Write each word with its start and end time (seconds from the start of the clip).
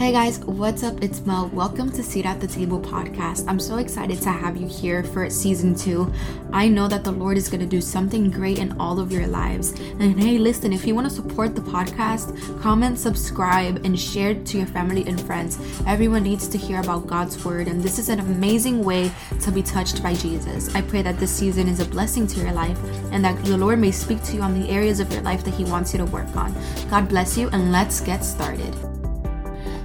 Hey 0.00 0.12
guys, 0.12 0.38
what's 0.46 0.82
up? 0.82 1.02
It's 1.02 1.26
Mel. 1.26 1.50
Welcome 1.52 1.92
to 1.92 2.02
Seat 2.02 2.24
at 2.24 2.40
the 2.40 2.46
Table 2.46 2.80
podcast. 2.80 3.44
I'm 3.46 3.60
so 3.60 3.76
excited 3.76 4.18
to 4.22 4.30
have 4.30 4.56
you 4.56 4.66
here 4.66 5.04
for 5.04 5.28
season 5.28 5.74
two. 5.74 6.10
I 6.54 6.68
know 6.68 6.88
that 6.88 7.04
the 7.04 7.12
Lord 7.12 7.36
is 7.36 7.50
going 7.50 7.60
to 7.60 7.66
do 7.66 7.82
something 7.82 8.30
great 8.30 8.58
in 8.58 8.80
all 8.80 8.98
of 8.98 9.12
your 9.12 9.26
lives. 9.26 9.78
And 9.78 10.18
hey, 10.18 10.38
listen, 10.38 10.72
if 10.72 10.86
you 10.86 10.94
want 10.94 11.06
to 11.06 11.14
support 11.14 11.54
the 11.54 11.60
podcast, 11.60 12.32
comment, 12.62 12.98
subscribe, 12.98 13.84
and 13.84 14.00
share 14.00 14.32
to 14.32 14.56
your 14.56 14.66
family 14.66 15.06
and 15.06 15.20
friends. 15.20 15.58
Everyone 15.86 16.22
needs 16.22 16.48
to 16.48 16.56
hear 16.56 16.80
about 16.80 17.06
God's 17.06 17.44
word, 17.44 17.68
and 17.68 17.82
this 17.82 17.98
is 17.98 18.08
an 18.08 18.20
amazing 18.20 18.82
way 18.82 19.12
to 19.42 19.52
be 19.52 19.62
touched 19.62 20.02
by 20.02 20.14
Jesus. 20.14 20.74
I 20.74 20.80
pray 20.80 21.02
that 21.02 21.18
this 21.18 21.30
season 21.30 21.68
is 21.68 21.78
a 21.78 21.84
blessing 21.84 22.26
to 22.28 22.40
your 22.40 22.52
life 22.52 22.78
and 23.12 23.22
that 23.22 23.44
the 23.44 23.58
Lord 23.58 23.78
may 23.78 23.90
speak 23.90 24.22
to 24.22 24.36
you 24.36 24.40
on 24.40 24.58
the 24.58 24.70
areas 24.70 24.98
of 24.98 25.12
your 25.12 25.20
life 25.20 25.44
that 25.44 25.52
He 25.52 25.64
wants 25.64 25.92
you 25.92 25.98
to 25.98 26.06
work 26.06 26.34
on. 26.34 26.54
God 26.88 27.06
bless 27.06 27.36
you, 27.36 27.50
and 27.50 27.70
let's 27.70 28.00
get 28.00 28.24
started. 28.24 28.74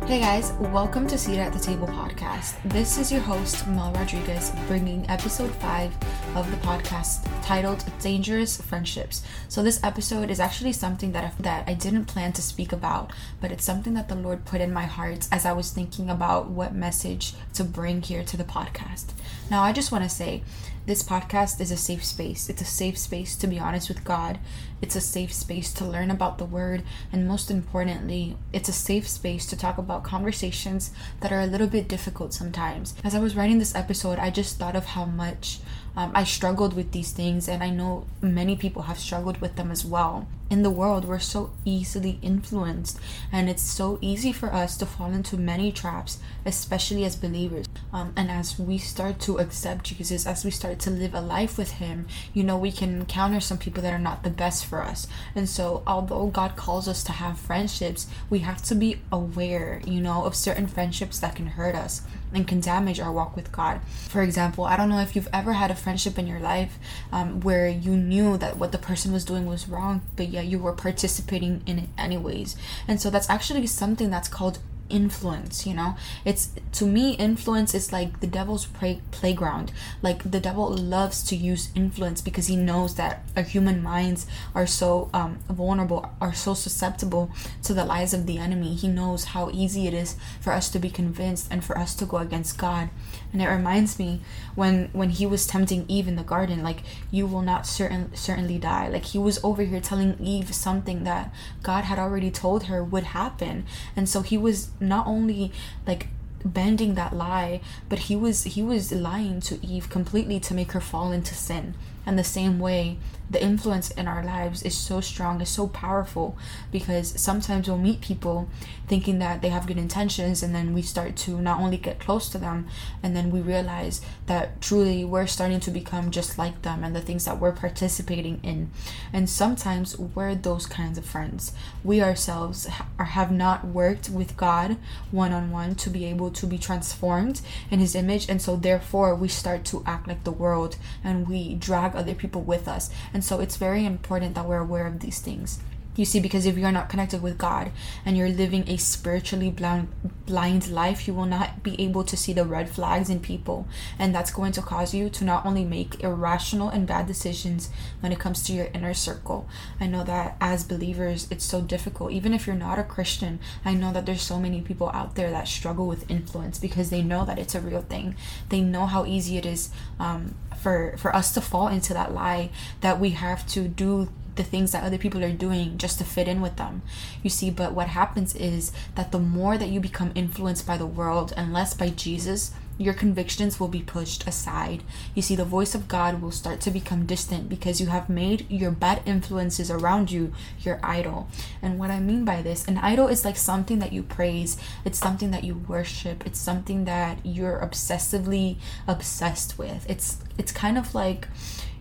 Hey 0.08 0.20
guys, 0.20 0.52
welcome 0.60 1.08
to 1.08 1.18
Seat 1.18 1.40
at 1.40 1.52
the 1.52 1.58
Table 1.58 1.88
podcast. 1.88 2.62
This 2.66 3.00
is 3.00 3.12
your 3.12 3.22
host, 3.22 3.68
Mel 3.68 3.91
Rodriguez, 3.94 4.52
bringing 4.68 5.09
episode 5.09 5.50
5 5.55 5.91
of 6.36 6.52
the 6.52 6.58
podcast 6.58 7.28
titled 7.44 7.84
Dangerous 8.00 8.62
Friendships. 8.62 9.23
So, 9.48 9.64
this 9.64 9.84
episode 9.84 10.30
is 10.30 10.40
actually 10.40 10.73
something 10.73 11.12
that 11.14 11.23
I, 11.23 11.41
that 11.41 11.68
I 11.68 11.73
didn't 11.73 12.05
plan 12.05 12.34
to 12.34 12.44
speak 12.44 12.72
about, 12.72 13.14
but 13.41 13.52
it's 13.52 13.66
something 13.66 13.95
that 13.95 14.08
the 14.08 14.14
Lord 14.14 14.45
put 14.45 14.62
in 14.62 14.72
my 14.72 14.86
heart 14.86 15.28
as 15.31 15.44
I 15.44 15.54
was 15.54 15.72
thinking 15.72 16.12
about 16.12 16.52
what 16.52 16.76
message 16.76 17.34
to 17.56 17.64
bring 17.64 18.03
here 18.03 18.23
to 18.26 18.38
the 18.38 18.44
podcast. 18.44 19.06
Now, 19.50 19.64
I 19.64 19.73
just 19.73 19.92
want 19.92 20.03
to 20.03 20.09
say 20.09 20.44
this 20.85 21.02
podcast 21.02 21.59
is 21.59 21.71
a 21.71 21.77
safe 21.77 22.05
space. 22.05 22.48
It's 22.48 22.62
a 22.62 22.66
safe 22.66 22.98
space 22.98 23.35
to 23.38 23.48
be 23.48 23.57
honest 23.57 23.89
with 23.89 24.03
God. 24.03 24.38
It's 24.81 24.95
a 24.95 25.02
safe 25.02 25.34
space 25.34 25.73
to 25.73 25.85
learn 25.85 26.11
about 26.11 26.38
the 26.38 26.45
Word. 26.45 26.84
And 27.11 27.27
most 27.27 27.49
importantly, 27.49 28.38
it's 28.53 28.70
a 28.70 28.73
safe 28.73 29.08
space 29.08 29.48
to 29.48 29.58
talk 29.58 29.80
about 29.80 30.03
conversations 30.03 30.91
that 31.21 31.31
are 31.31 31.41
a 31.41 31.48
little 31.48 31.67
bit 31.67 31.88
difficult 31.88 32.34
sometimes. 32.34 32.94
As 33.03 33.16
I 33.16 33.20
was 33.20 33.35
writing 33.35 33.58
this 33.58 33.73
episode, 33.73 34.19
I 34.19 34.30
just 34.30 34.59
thought 34.59 34.75
of 34.75 34.86
how 34.86 35.05
much 35.05 35.59
um, 35.96 36.12
I 36.14 36.24
struggled 36.24 36.74
with 36.76 36.92
these 36.92 37.12
things, 37.12 37.48
and 37.48 37.64
I 37.64 37.70
know 37.70 38.06
many 38.22 38.56
people 38.56 38.84
have 38.84 39.00
struggled 39.00 39.40
with 39.40 39.56
them 39.56 39.72
as 39.72 39.86
well. 39.86 40.28
In 40.48 40.62
the 40.62 40.70
world, 40.70 41.06
we're 41.06 41.20
so 41.20 41.52
easily 41.64 42.20
influenced, 42.22 43.00
and 43.32 43.50
it's 43.50 43.64
so 43.64 43.98
easy 44.00 44.32
for 44.32 44.54
us 44.54 44.78
to 44.78 44.86
fall 44.86 45.12
into 45.12 45.38
many 45.38 45.72
traps, 45.72 46.20
especially 46.46 47.04
as 47.04 47.16
believers. 47.16 47.66
Um, 47.92 48.14
and 48.16 48.30
as 48.30 48.60
we 48.60 48.78
start 48.78 49.20
to 49.22 49.40
accept 49.40 49.86
Jesus, 49.86 50.28
as 50.28 50.46
we 50.46 50.52
start 50.52 50.80
to 50.80 50.92
live 50.92 51.16
a 51.16 51.22
life 51.22 51.58
with 51.58 51.72
Him, 51.72 52.08
you 52.34 52.44
know, 52.44 52.58
we 52.58 52.72
can 52.72 53.00
encounter 53.00 53.40
some 53.40 53.58
people 53.58 53.82
that 53.82 53.94
are 53.94 53.98
not 53.98 54.23
the 54.23 54.30
best 54.30 54.66
for 54.66 54.84
us. 54.84 55.08
And 55.34 55.50
so, 55.50 55.82
although 55.88 56.28
God 56.28 56.56
calls 56.56 56.88
us 56.88 57.04
to 57.06 57.14
have 57.14 57.40
friendships, 57.40 58.06
we 58.30 58.40
have 58.40 58.62
to 58.64 58.76
be 58.76 59.02
aware, 59.12 59.82
you 59.86 60.02
know, 60.02 60.26
of 60.26 60.36
certain 60.36 60.68
friendships 60.68 61.20
that 61.20 61.36
can 61.36 61.48
hurt 61.48 61.73
us 61.73 62.02
and 62.36 62.48
can 62.48 62.60
damage 62.60 63.00
our 63.00 63.12
walk 63.12 63.36
with 63.36 63.52
God. 63.52 63.82
For 64.10 64.22
example, 64.22 64.66
I 64.66 64.78
don't 64.78 64.90
know 64.90 65.00
if 65.00 65.16
you've 65.16 65.30
ever 65.32 65.54
had 65.54 65.72
a 65.72 65.76
friendship 65.86 66.17
in 66.17 66.25
your 66.25 66.39
life 66.39 66.80
um, 67.11 67.41
where 67.41 67.69
you 67.69 67.95
knew 67.95 68.38
that 68.38 68.58
what 68.58 68.72
the 68.72 68.78
person 68.80 69.14
was 69.14 69.23
doing 69.23 69.45
was 69.45 69.69
wrong, 69.69 70.02
but 70.16 70.27
yet 70.30 70.45
you 70.45 70.58
were 70.58 70.73
participating 70.73 71.61
in 71.67 71.77
it 71.77 71.89
anyways. 71.95 72.55
And 72.88 73.00
so 73.00 73.11
that's 73.11 73.30
actually 73.30 73.67
something 73.67 74.09
that's 74.09 74.27
called 74.27 74.58
influence 74.89 75.66
you 75.66 75.73
know? 75.73 75.95
It's 76.23 76.52
to 76.73 76.86
me 76.86 77.11
influence 77.11 77.73
is 77.73 77.91
like 77.91 78.19
the 78.19 78.28
devil's 78.28 78.66
play- 78.66 79.02
playground. 79.11 79.72
Like 80.02 80.30
the 80.30 80.39
devil 80.39 80.69
loves 80.69 81.23
to 81.23 81.36
use 81.36 81.69
influence 81.75 82.22
because 82.22 82.47
he 82.47 82.55
knows 82.55 82.95
that 82.95 83.23
our 83.36 83.44
human 83.44 83.81
minds 83.81 84.25
are 84.53 84.67
so 84.67 85.09
um, 85.14 85.39
vulnerable 85.50 86.09
are 86.22 86.33
so 86.33 86.53
susceptible 86.53 87.31
to 87.64 87.73
the 87.73 87.86
lies 87.86 88.14
of 88.14 88.25
the 88.25 88.38
enemy. 88.38 88.75
He 88.75 88.88
knows 88.88 89.25
how 89.25 89.50
easy 89.52 89.88
it 89.88 89.94
is 89.94 90.16
for 90.39 90.52
us 90.53 90.69
to 90.69 90.80
be 90.80 90.89
convinced 90.89 91.47
and 91.52 91.64
for 91.64 91.77
us 91.77 91.95
to 91.95 92.05
go 92.05 92.17
against 92.17 92.58
god. 92.58 92.89
And 93.31 93.42
it 93.42 93.47
reminds 93.47 93.99
me 93.99 94.22
when 94.55 94.89
when 94.94 95.09
he 95.09 95.25
was 95.25 95.47
tempting 95.47 95.86
eve 95.88 96.08
in 96.08 96.16
the 96.16 96.23
garden 96.23 96.64
like 96.64 96.83
you 97.11 97.27
will 97.27 97.42
not 97.42 97.67
certain 97.67 98.15
certainly 98.15 98.58
die. 98.58 98.87
Like 98.87 99.05
he 99.05 99.20
was 99.20 99.43
over 99.43 99.64
here 99.64 99.81
telling 99.81 100.17
eve 100.20 100.54
something 100.54 101.04
that 101.04 101.33
god 101.64 101.86
had 101.86 101.99
already 101.99 102.31
told 102.31 102.64
her 102.64 102.83
would 102.83 103.04
happen. 103.04 103.65
And 103.95 104.08
so 104.08 104.21
he 104.21 104.37
was 104.37 104.70
not 104.80 105.08
only 105.08 105.52
like 105.87 106.08
bending 106.43 106.93
that 106.93 107.11
lie 107.13 107.59
but 107.89 107.99
he 107.99 108.15
was 108.15 108.43
he 108.43 108.61
was 108.61 108.91
lying 108.91 109.39
to 109.41 109.65
eve 109.65 109.89
completely 109.89 110.39
to 110.39 110.53
make 110.53 110.71
her 110.73 110.81
fall 110.81 111.11
into 111.11 111.33
sin. 111.33 111.73
And 112.08 112.19
the 112.19 112.23
same 112.23 112.59
way 112.59 112.97
the 113.31 113.41
influence 113.41 113.89
in 113.91 114.08
our 114.08 114.23
lives 114.23 114.61
is 114.61 114.77
so 114.77 115.02
strong 115.02 115.41
is 115.41 115.49
so 115.49 115.67
powerful 115.67 116.37
because 116.71 117.19
sometimes 117.19 117.67
we'll 117.67 117.80
meet 117.80 117.99
people 118.02 118.47
thinking 118.87 119.17
that 119.19 119.41
they 119.41 119.49
have 119.49 119.65
good 119.65 119.80
intentions 119.80 120.43
and 120.43 120.53
then 120.53 120.75
we 120.75 120.83
start 120.83 121.15
to 121.15 121.42
not 121.42 121.59
only 121.59 121.77
get 121.77 121.99
close 121.99 122.30
to 122.30 122.37
them 122.37 122.67
and 123.02 123.15
then 123.15 123.31
we 123.31 123.42
realize 123.42 124.02
that 124.27 124.59
truly 124.61 125.05
we're 125.05 125.27
starting 125.27 125.59
to 125.59 125.71
become 125.71 126.09
just 126.11 126.37
like 126.37 126.61
them 126.63 126.83
and 126.83 126.95
the 126.95 127.02
things 127.02 127.25
that 127.25 127.39
we're 127.39 127.52
participating 127.52 128.39
in. 128.41 128.71
And 129.13 129.30
sometimes 129.30 129.97
we're 129.97 130.36
those 130.36 130.65
kinds 130.65 130.97
of 130.97 131.06
friends. 131.06 131.53
We 131.83 132.01
ourselves 132.01 132.65
ha- 132.68 132.88
have 132.97 133.31
not 133.31 133.65
worked 133.65 134.09
with 134.09 134.38
god 134.38 134.77
one-on-one 135.12 135.75
to 135.75 135.89
be 135.89 136.06
able 136.06 136.31
to 136.31 136.47
be 136.47 136.57
transformed 136.57 137.41
in 137.69 137.80
his 137.80 137.95
image. 137.95 138.27
And 138.27 138.41
so 138.41 138.56
therefore 138.56 139.15
we 139.15 139.27
start 139.27 139.63
to 139.65 139.83
act 139.86 140.07
like 140.07 140.24
the 140.24 140.31
world 140.31 140.77
and 141.03 141.27
we 141.27 141.56
drag 141.56 141.95
other 141.95 142.15
people 142.15 142.42
with 142.42 142.68
us. 142.68 142.89
And 143.13 143.24
so 143.24 143.39
it's 143.39 143.57
very 143.57 143.86
important 143.86 144.36
that 144.36 144.47
we're 144.47 144.57
aware 144.57 144.88
of 144.88 145.00
these 145.00 145.19
things. 145.19 145.59
You 145.95 146.04
see, 146.04 146.19
because 146.19 146.45
if 146.45 146.57
you're 146.57 146.72
not 146.72 146.89
connected 146.89 147.22
with 147.22 147.38
God 147.38 147.72
and 148.06 148.18
you're 148.18 148.30
living 148.30 148.68
a 148.68 148.78
spiritually 148.78 149.50
blind, 149.50 149.88
blind 150.25 150.69
life, 150.69 151.07
you 151.07 151.13
will 151.13 151.25
not 151.25 151.63
be 151.63 151.80
able 151.81 152.04
to 152.04 152.18
see 152.18 152.33
the 152.33 152.44
red 152.44 152.69
flags 152.69 153.10
in 153.10 153.22
people. 153.22 153.68
And 153.98 154.13
that's 154.13 154.31
going 154.31 154.51
to 154.54 154.62
cause 154.62 154.94
you 154.94 155.10
to 155.12 155.24
not 155.24 155.45
only 155.45 155.63
make 155.63 156.04
irrational 156.04 156.69
and 156.69 156.86
bad 156.86 157.07
decisions 157.07 157.69
when 158.01 158.12
it 158.12 158.19
comes 158.19 158.44
to 158.44 158.54
your 158.54 158.68
inner 158.74 158.94
circle. 158.94 159.48
I 159.80 159.88
know 159.88 160.04
that 160.04 160.36
as 160.42 160.66
believers, 160.66 161.28
it's 161.31 161.45
so 161.45 161.62
difficult. 161.62 162.12
Even 162.12 162.34
if 162.34 162.45
you're 162.45 162.56
not 162.57 162.80
a 162.80 162.84
Christian, 162.84 163.39
I 163.63 163.74
know 163.74 163.94
that 163.94 164.06
there's 164.06 164.22
so 164.22 164.38
many 164.38 164.62
people 164.62 164.89
out 164.94 165.16
there 165.16 165.31
that 165.31 165.48
struggle 165.48 165.88
with 165.88 166.10
influence 166.12 166.60
because 166.60 166.89
they 166.89 167.01
know 167.01 167.24
that 167.25 167.39
it's 167.39 167.56
a 167.56 167.62
real 167.62 167.81
thing. 167.81 168.16
They 168.50 168.60
know 168.60 168.86
how 168.86 169.06
easy 169.06 169.38
it 169.38 169.45
is 169.45 169.69
um, 169.98 170.36
for, 170.62 170.95
for 170.98 171.16
us 171.16 171.34
to 171.36 171.42
fall 171.42 171.69
into 171.69 171.94
that 171.94 172.13
lie 172.13 172.50
that 172.81 173.00
we 173.00 173.12
have 173.12 173.48
to 173.48 173.69
do 173.69 174.10
the 174.36 174.44
things 174.44 174.72
that 174.72 174.84
other 174.84 174.98
people 174.98 175.24
are 175.24 175.31
doing 175.31 175.78
just 175.78 175.98
to 176.00 176.04
fit 176.04 176.28
in 176.28 176.42
with 176.42 176.57
them. 176.57 176.81
You 177.24 177.30
see, 177.30 177.50
but 177.50 177.74
what 177.74 177.88
happens 177.88 178.36
is 178.36 178.72
that 178.96 179.12
the 179.12 179.19
more 179.19 179.57
that 179.57 179.69
you 179.69 179.80
become 179.80 180.12
influenced 180.16 180.68
by 180.68 180.78
the 180.78 180.86
world 180.86 181.34
and 181.36 181.54
less 181.54 181.74
by 181.74 181.90
Jesus, 181.90 182.51
your 182.78 182.94
convictions 182.94 183.60
will 183.60 183.68
be 183.68 183.81
pushed 183.81 184.28
aside. 184.28 184.84
You 185.13 185.22
see, 185.22 185.36
the 185.36 185.46
voice 185.46 185.75
of 185.75 185.88
God 185.88 186.22
will 186.22 186.31
start 186.31 186.60
to 186.62 186.72
become 186.72 187.06
distant 187.06 187.48
because 187.48 187.80
you 187.80 187.88
have 187.88 188.10
made 188.10 188.50
your 188.50 188.72
bad 188.72 189.01
influences 189.06 189.72
around 189.72 190.12
you 190.12 190.34
your 190.60 190.80
idol. 190.84 191.30
And 191.62 191.80
what 191.80 191.90
I 191.90 192.00
mean 192.00 192.25
by 192.25 192.42
this, 192.42 192.66
an 192.66 192.78
idol 192.78 193.07
is 193.07 193.24
like 193.24 193.38
something 193.38 193.80
that 193.80 193.94
you 193.94 194.04
praise, 194.04 194.57
it's 194.84 195.00
something 195.00 195.31
that 195.31 195.44
you 195.44 195.56
worship, 195.68 196.25
it's 196.25 196.40
something 196.40 196.86
that 196.86 197.19
you're 197.24 197.60
obsessively 197.60 198.57
obsessed 198.88 199.57
with. 199.57 199.90
It's 199.90 200.18
it's 200.38 200.52
kind 200.52 200.78
of 200.78 200.94
like 200.94 201.28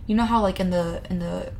you 0.07 0.15
know 0.15 0.25
how 0.25 0.41
like 0.41 0.59
in 0.59 0.69
the 0.69 1.01
in 1.09 1.19
the 1.19 1.51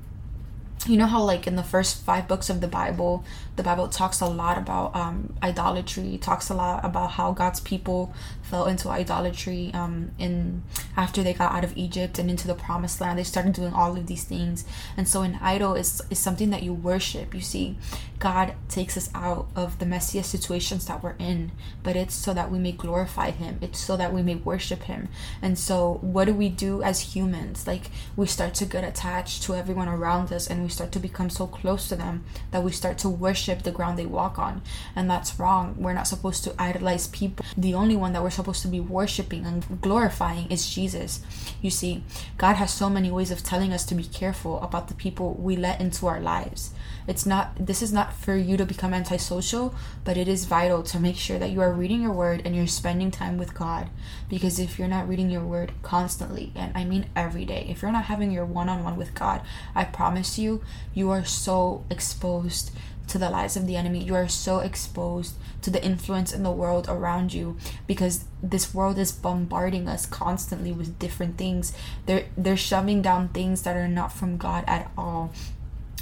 you 0.88 0.98
know 0.98 1.08
how 1.08 1.24
like 1.24 1.48
in 1.48 1.56
the 1.56 1.64
first 1.64 2.04
five 2.04 2.28
books 2.28 2.50
of 2.50 2.62
the 2.62 2.68
bible 2.68 3.24
the 3.56 3.64
bible 3.64 3.88
talks 3.88 4.22
a 4.22 4.26
lot 4.26 4.58
about 4.58 4.96
um, 4.96 5.34
idolatry 5.42 6.18
talks 6.22 6.50
a 6.50 6.54
lot 6.54 6.84
about 6.84 7.12
how 7.12 7.32
god's 7.32 7.60
people 7.60 8.14
fell 8.46 8.66
into 8.66 8.90
idolatry 8.90 9.72
um, 9.74 10.12
in 10.20 10.62
after 10.96 11.24
they 11.24 11.34
got 11.34 11.52
out 11.52 11.64
of 11.64 11.76
egypt 11.78 12.20
and 12.20 12.30
into 12.30 12.48
the 12.48 12.56
promised 12.56 13.02
land. 13.02 13.18
They 13.18 13.24
started 13.24 13.54
doing 13.54 13.74
all 13.74 13.98
of 13.98 14.08
these 14.08 14.24
things. 14.24 14.66
And 14.96 15.08
so 15.08 15.22
an 15.22 15.40
idol 15.42 15.76
is, 15.76 16.02
is 16.10 16.20
something 16.20 16.50
that 16.52 16.64
you 16.64 16.74
worship. 16.74 17.34
You 17.34 17.42
see 17.42 17.78
god 18.18 18.54
takes 18.70 18.96
us 18.96 19.10
out 19.14 19.48
of 19.56 19.78
the 19.80 19.86
messiest 19.86 20.26
situations 20.26 20.86
that 20.86 21.04
we're 21.04 21.18
in 21.20 21.52
but 21.84 21.98
it's 21.98 22.16
so 22.16 22.34
that 22.34 22.50
we 22.50 22.58
may 22.58 22.72
glorify 22.72 23.30
him. 23.32 23.60
It's 23.62 23.80
so 23.80 23.98
that 23.98 24.14
we 24.14 24.22
may 24.24 24.36
worship 24.36 24.84
him. 24.84 25.10
And 25.42 25.60
so 25.60 26.00
what 26.02 26.26
do 26.26 26.34
we 26.34 26.50
do 26.50 26.82
as 26.82 27.16
humans? 27.16 27.68
Like 27.68 27.92
we 28.16 28.26
start 28.26 28.54
to 28.56 28.66
get 28.66 28.84
attached 28.84 29.44
to 29.44 29.56
everyone 29.56 29.90
around 29.90 30.32
us 30.32 30.48
and 30.48 30.64
we 30.64 30.70
start 30.70 30.92
to 30.94 31.00
become 31.00 31.30
so 31.30 31.48
close 31.48 31.88
to 31.90 31.96
them 31.96 32.24
that 32.52 32.64
we 32.64 32.72
start 32.72 32.98
to 33.00 33.10
worship 33.10 33.45
the 33.46 33.72
ground 33.72 33.98
they 33.98 34.06
walk 34.06 34.40
on. 34.40 34.62
And 34.96 35.10
that's 35.10 35.40
wrong. 35.40 35.76
We're 35.78 35.94
not 35.94 36.08
supposed 36.08 36.44
to 36.46 36.56
idolize 36.60 37.08
people. 37.08 37.46
The 37.56 37.74
only 37.74 37.96
one 37.96 38.14
that 38.14 38.24
we're 38.24 38.30
supposed 38.30 38.62
to 38.64 38.68
be 38.68 38.80
worshiping 38.80 39.46
and 39.46 39.82
glorifying 39.82 40.50
is 40.50 40.70
Jesus. 40.70 41.22
You 41.62 41.70
see, 41.70 42.04
God 42.38 42.56
has 42.56 42.74
so 42.74 42.90
many 42.90 43.12
ways 43.12 43.32
of 43.32 43.44
telling 43.44 43.74
us 43.74 43.86
to 43.86 43.96
be 43.96 44.04
careful 44.04 44.62
about 44.62 44.88
the 44.88 44.94
people 44.94 45.34
we 45.34 45.56
let 45.56 45.82
into 45.82 46.08
our 46.08 46.20
lives. 46.20 46.72
It's 47.08 47.26
not, 47.26 47.54
this 47.64 47.82
is 47.82 47.94
not 47.94 48.14
for 48.14 48.36
you 48.36 48.58
to 48.58 48.66
become 48.66 48.94
antisocial, 48.94 49.76
but 50.04 50.18
it 50.18 50.28
is 50.28 50.46
vital 50.46 50.82
to 50.84 51.00
make 51.00 51.18
sure 51.18 51.38
that 51.38 51.52
you 51.52 51.62
are 51.62 51.72
reading 51.72 52.02
your 52.02 52.12
word 52.12 52.42
and 52.44 52.56
you're 52.56 52.68
spending 52.68 53.12
time 53.12 53.38
with 53.38 53.54
God. 53.54 53.90
Because 54.28 54.60
if 54.60 54.80
you're 54.80 54.88
not 54.88 55.08
reading 55.08 55.30
your 55.30 55.44
word 55.44 55.72
constantly, 55.84 56.52
and 56.56 56.72
I 56.76 56.84
mean 56.84 57.08
every 57.16 57.46
day, 57.46 57.68
if 57.70 57.82
you're 57.82 57.92
not 57.92 58.06
having 58.06 58.32
your 58.32 58.46
one 58.46 58.70
on 58.70 58.84
one 58.84 58.96
with 58.96 59.14
God, 59.14 59.42
I 59.76 59.84
promise 59.84 60.40
you, 60.40 60.64
you 60.94 61.12
are 61.12 61.26
so 61.26 61.84
exposed 61.92 62.72
to 63.08 63.18
the 63.18 63.30
lies 63.30 63.56
of 63.56 63.68
the 63.68 63.76
enemy. 63.76 64.04
You 64.04 64.16
are 64.16 64.28
so 64.28 64.60
exposed 64.60 65.36
to 65.62 65.70
the 65.70 65.84
influence 65.84 66.34
in 66.34 66.44
the 66.44 66.52
world 66.52 66.88
around 66.88 67.34
you 67.34 67.58
because 67.88 68.26
this 68.42 68.74
world 68.74 68.98
is 68.98 69.12
bombarding 69.12 69.88
us 69.88 70.06
constantly 70.06 70.72
with 70.72 71.00
different 71.00 71.38
things. 71.38 71.74
They're 72.06 72.26
they're 72.38 72.58
shoving 72.58 73.02
down 73.02 73.30
things 73.30 73.64
that 73.64 73.76
are 73.76 73.88
not 73.88 74.12
from 74.12 74.38
God 74.38 74.64
at 74.68 74.92
all. 74.98 75.34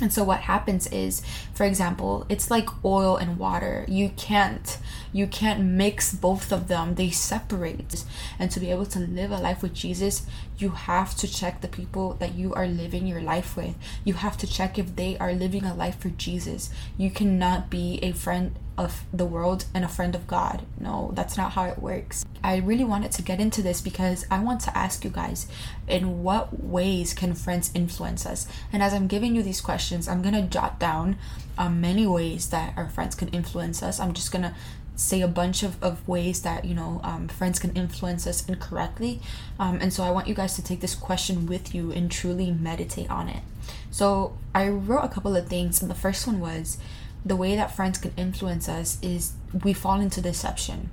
And 0.04 0.12
so 0.12 0.22
what 0.22 0.42
happens 0.42 0.86
is, 0.88 1.22
for 1.54 1.64
example, 1.64 2.26
it's 2.28 2.52
like 2.52 2.68
oil 2.84 3.16
and 3.16 3.40
water. 3.40 3.86
You 3.88 4.10
can't 4.18 4.78
you 5.14 5.28
can't 5.28 5.64
mix 5.64 6.14
both 6.14 6.52
of 6.52 6.68
them. 6.68 6.96
They 6.96 7.10
separate. 7.10 8.04
And 8.38 8.52
to 8.52 8.60
be 8.60 8.70
able 8.70 8.86
to 8.88 9.00
live 9.00 9.32
a 9.32 9.38
life 9.38 9.62
with 9.62 9.74
Jesus, 9.74 10.26
you 10.58 10.72
have 10.72 11.16
to 11.16 11.26
check 11.26 11.62
the 11.62 11.70
people 11.70 12.16
that 12.16 12.36
you 12.36 12.54
are 12.54 12.68
living 12.68 13.08
your 13.08 13.22
life 13.22 13.56
with. 13.56 13.76
You 14.04 14.16
have 14.16 14.38
to 14.40 14.48
check 14.48 14.78
if 14.78 14.98
they 14.98 15.18
are 15.20 15.32
living 15.32 15.64
a 15.64 15.74
life 15.74 16.00
for 16.00 16.10
Jesus. 16.10 16.70
You 16.98 17.10
cannot 17.10 17.70
be 17.70 18.00
a 18.04 18.12
friend 18.12 18.60
of 18.78 19.04
the 19.14 19.26
world 19.26 19.66
and 19.74 19.86
a 19.86 19.88
friend 19.88 20.16
of 20.16 20.28
God. 20.28 20.66
No, 20.80 21.12
that's 21.14 21.38
not 21.38 21.54
how 21.54 21.66
it 21.66 21.80
works. 21.80 22.26
I 22.44 22.58
really 22.58 22.84
wanted 22.84 23.12
to 23.14 23.22
get 23.22 23.40
into 23.40 23.62
this 23.62 23.82
because 23.82 24.26
I 24.32 24.40
want 24.40 24.62
to 24.62 24.78
ask 24.78 25.04
you 25.04 25.10
guys 25.10 25.48
in 25.88 26.24
what 26.24 26.64
ways 26.64 27.14
can 27.14 27.36
friends 27.36 27.72
influence 27.74 28.26
us? 28.26 28.48
And 28.72 28.82
as 28.82 28.94
I'm 28.94 29.08
giving 29.08 29.36
you 29.36 29.44
these 29.44 29.62
questions, 29.62 30.08
I'm 30.08 30.22
going 30.22 30.34
to 30.34 30.42
jot 30.42 30.80
down 30.80 31.18
um, 31.58 31.80
many 31.82 32.08
ways 32.08 32.50
that 32.50 32.74
our 32.76 32.90
friends 32.90 33.16
can 33.16 33.30
influence 33.30 33.84
us. 33.84 34.00
I'm 34.00 34.14
just 34.14 34.32
going 34.32 34.44
to 34.44 34.56
say 34.96 35.22
a 35.22 35.28
bunch 35.28 35.64
of, 35.64 35.82
of 35.84 36.08
ways 36.08 36.42
that 36.42 36.66
you 36.66 36.76
know 36.76 37.02
um, 37.04 37.28
friends 37.28 37.58
can 37.60 37.74
influence 37.74 38.28
us 38.28 38.48
incorrectly 38.48 39.20
um, 39.60 39.80
and 39.82 39.92
so 39.92 40.04
i 40.04 40.12
want 40.12 40.28
you 40.28 40.36
guys 40.36 40.56
to 40.56 40.64
take 40.64 40.82
this 40.82 40.94
question 40.94 41.48
with 41.48 41.74
you 41.74 41.92
and 41.92 42.12
truly 42.12 42.52
meditate 42.52 43.10
on 43.10 43.28
it 43.28 43.42
so 43.90 44.38
i 44.54 44.68
wrote 44.68 45.04
a 45.04 45.08
couple 45.08 45.36
of 45.36 45.48
things 45.48 45.82
and 45.82 45.90
the 45.90 45.96
first 45.96 46.28
one 46.28 46.40
was 46.40 46.78
the 47.26 47.36
way 47.36 47.56
that 47.56 47.76
friends 47.76 47.98
can 47.98 48.14
influence 48.18 48.68
us 48.68 48.98
is 49.02 49.34
we 49.64 49.74
fall 49.74 50.00
into 50.00 50.22
deception 50.22 50.90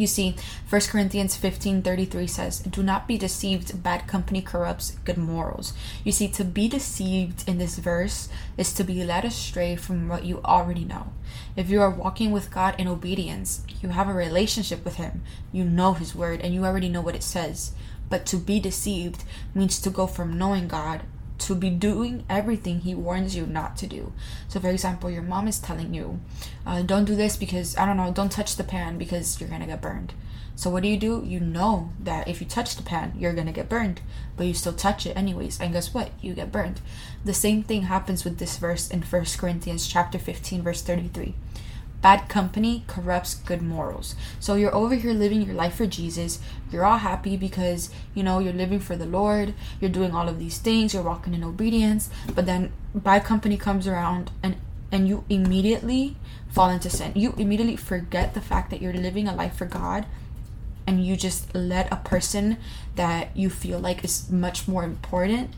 you 0.00 0.06
see, 0.06 0.34
1 0.70 0.80
Corinthians 0.88 1.36
15 1.36 1.82
33 1.82 2.26
says, 2.26 2.60
Do 2.60 2.82
not 2.82 3.06
be 3.06 3.18
deceived, 3.18 3.82
bad 3.82 4.06
company 4.06 4.40
corrupts 4.40 4.92
good 5.04 5.18
morals. 5.18 5.74
You 6.04 6.10
see, 6.10 6.26
to 6.28 6.42
be 6.42 6.68
deceived 6.68 7.46
in 7.46 7.58
this 7.58 7.76
verse 7.76 8.30
is 8.56 8.72
to 8.72 8.82
be 8.82 9.04
led 9.04 9.26
astray 9.26 9.76
from 9.76 10.08
what 10.08 10.24
you 10.24 10.40
already 10.42 10.86
know. 10.86 11.12
If 11.54 11.68
you 11.68 11.82
are 11.82 11.90
walking 11.90 12.30
with 12.30 12.50
God 12.50 12.76
in 12.78 12.88
obedience, 12.88 13.62
you 13.82 13.90
have 13.90 14.08
a 14.08 14.14
relationship 14.14 14.86
with 14.86 14.94
Him, 14.94 15.22
you 15.52 15.64
know 15.64 15.92
His 15.92 16.14
word, 16.14 16.40
and 16.40 16.54
you 16.54 16.64
already 16.64 16.88
know 16.88 17.02
what 17.02 17.14
it 17.14 17.22
says. 17.22 17.72
But 18.08 18.24
to 18.26 18.38
be 18.38 18.58
deceived 18.58 19.24
means 19.54 19.78
to 19.80 19.90
go 19.90 20.06
from 20.06 20.38
knowing 20.38 20.66
God 20.66 21.02
to 21.40 21.54
be 21.54 21.70
doing 21.70 22.24
everything 22.28 22.80
he 22.80 22.94
warns 22.94 23.34
you 23.34 23.46
not 23.46 23.76
to 23.78 23.86
do. 23.86 24.12
So, 24.48 24.60
for 24.60 24.68
example, 24.68 25.10
your 25.10 25.22
mom 25.22 25.48
is 25.48 25.58
telling 25.58 25.94
you, 25.94 26.20
uh, 26.66 26.82
don't 26.82 27.04
do 27.04 27.16
this 27.16 27.36
because, 27.36 27.76
I 27.76 27.86
don't 27.86 27.96
know, 27.96 28.12
don't 28.12 28.32
touch 28.32 28.56
the 28.56 28.64
pan 28.64 28.98
because 28.98 29.40
you're 29.40 29.50
gonna 29.50 29.66
get 29.66 29.80
burned. 29.80 30.12
So, 30.54 30.68
what 30.68 30.82
do 30.82 30.88
you 30.88 30.98
do? 30.98 31.24
You 31.26 31.40
know 31.40 31.90
that 31.98 32.28
if 32.28 32.40
you 32.40 32.46
touch 32.46 32.76
the 32.76 32.82
pan, 32.82 33.14
you're 33.16 33.32
gonna 33.32 33.52
get 33.52 33.68
burned, 33.68 34.02
but 34.36 34.46
you 34.46 34.54
still 34.54 34.74
touch 34.74 35.06
it 35.06 35.16
anyways. 35.16 35.58
And 35.58 35.72
guess 35.72 35.94
what? 35.94 36.10
You 36.20 36.34
get 36.34 36.52
burned. 36.52 36.80
The 37.24 37.32
same 37.32 37.62
thing 37.62 37.82
happens 37.82 38.24
with 38.24 38.38
this 38.38 38.58
verse 38.58 38.90
in 38.90 39.02
First 39.02 39.38
Corinthians 39.38 39.86
chapter 39.86 40.18
15, 40.18 40.62
verse 40.62 40.82
33. 40.82 41.34
Bad 42.02 42.28
company 42.28 42.84
corrupts 42.86 43.34
good 43.34 43.60
morals. 43.60 44.14
So 44.38 44.54
you're 44.54 44.74
over 44.74 44.94
here 44.94 45.12
living 45.12 45.42
your 45.42 45.54
life 45.54 45.74
for 45.74 45.86
Jesus. 45.86 46.38
You're 46.72 46.86
all 46.86 46.98
happy 46.98 47.36
because, 47.36 47.90
you 48.14 48.22
know, 48.22 48.38
you're 48.38 48.54
living 48.54 48.80
for 48.80 48.96
the 48.96 49.04
Lord. 49.04 49.52
You're 49.80 49.90
doing 49.90 50.14
all 50.14 50.28
of 50.28 50.38
these 50.38 50.58
things. 50.58 50.94
You're 50.94 51.02
walking 51.02 51.34
in 51.34 51.44
obedience. 51.44 52.08
But 52.34 52.46
then 52.46 52.72
bad 52.94 53.24
company 53.24 53.56
comes 53.56 53.86
around 53.86 54.30
and 54.42 54.56
and 54.92 55.06
you 55.06 55.24
immediately 55.28 56.16
fall 56.48 56.68
into 56.68 56.90
sin. 56.90 57.12
You 57.14 57.34
immediately 57.36 57.76
forget 57.76 58.34
the 58.34 58.40
fact 58.40 58.70
that 58.70 58.82
you're 58.82 58.92
living 58.92 59.28
a 59.28 59.34
life 59.34 59.54
for 59.54 59.66
God 59.66 60.04
and 60.86 61.04
you 61.04 61.16
just 61.16 61.54
let 61.54 61.92
a 61.92 61.96
person 61.96 62.56
that 62.96 63.36
you 63.36 63.50
feel 63.50 63.78
like 63.78 64.02
is 64.02 64.28
much 64.30 64.66
more 64.66 64.82
important 64.82 65.50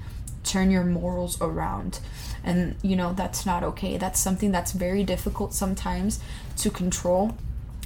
turn 0.45 0.71
your 0.71 0.85
morals 0.85 1.41
around 1.41 2.01
and 2.43 2.75
you 2.83 2.97
know 2.97 3.13
that's 3.13 3.47
not 3.47 3.63
okay 3.63 3.97
that's 3.97 4.19
something 4.19 4.51
that's 4.51 4.73
very 4.73 5.05
difficult 5.05 5.55
sometimes 5.55 6.21
to 6.57 6.71
control 6.71 7.37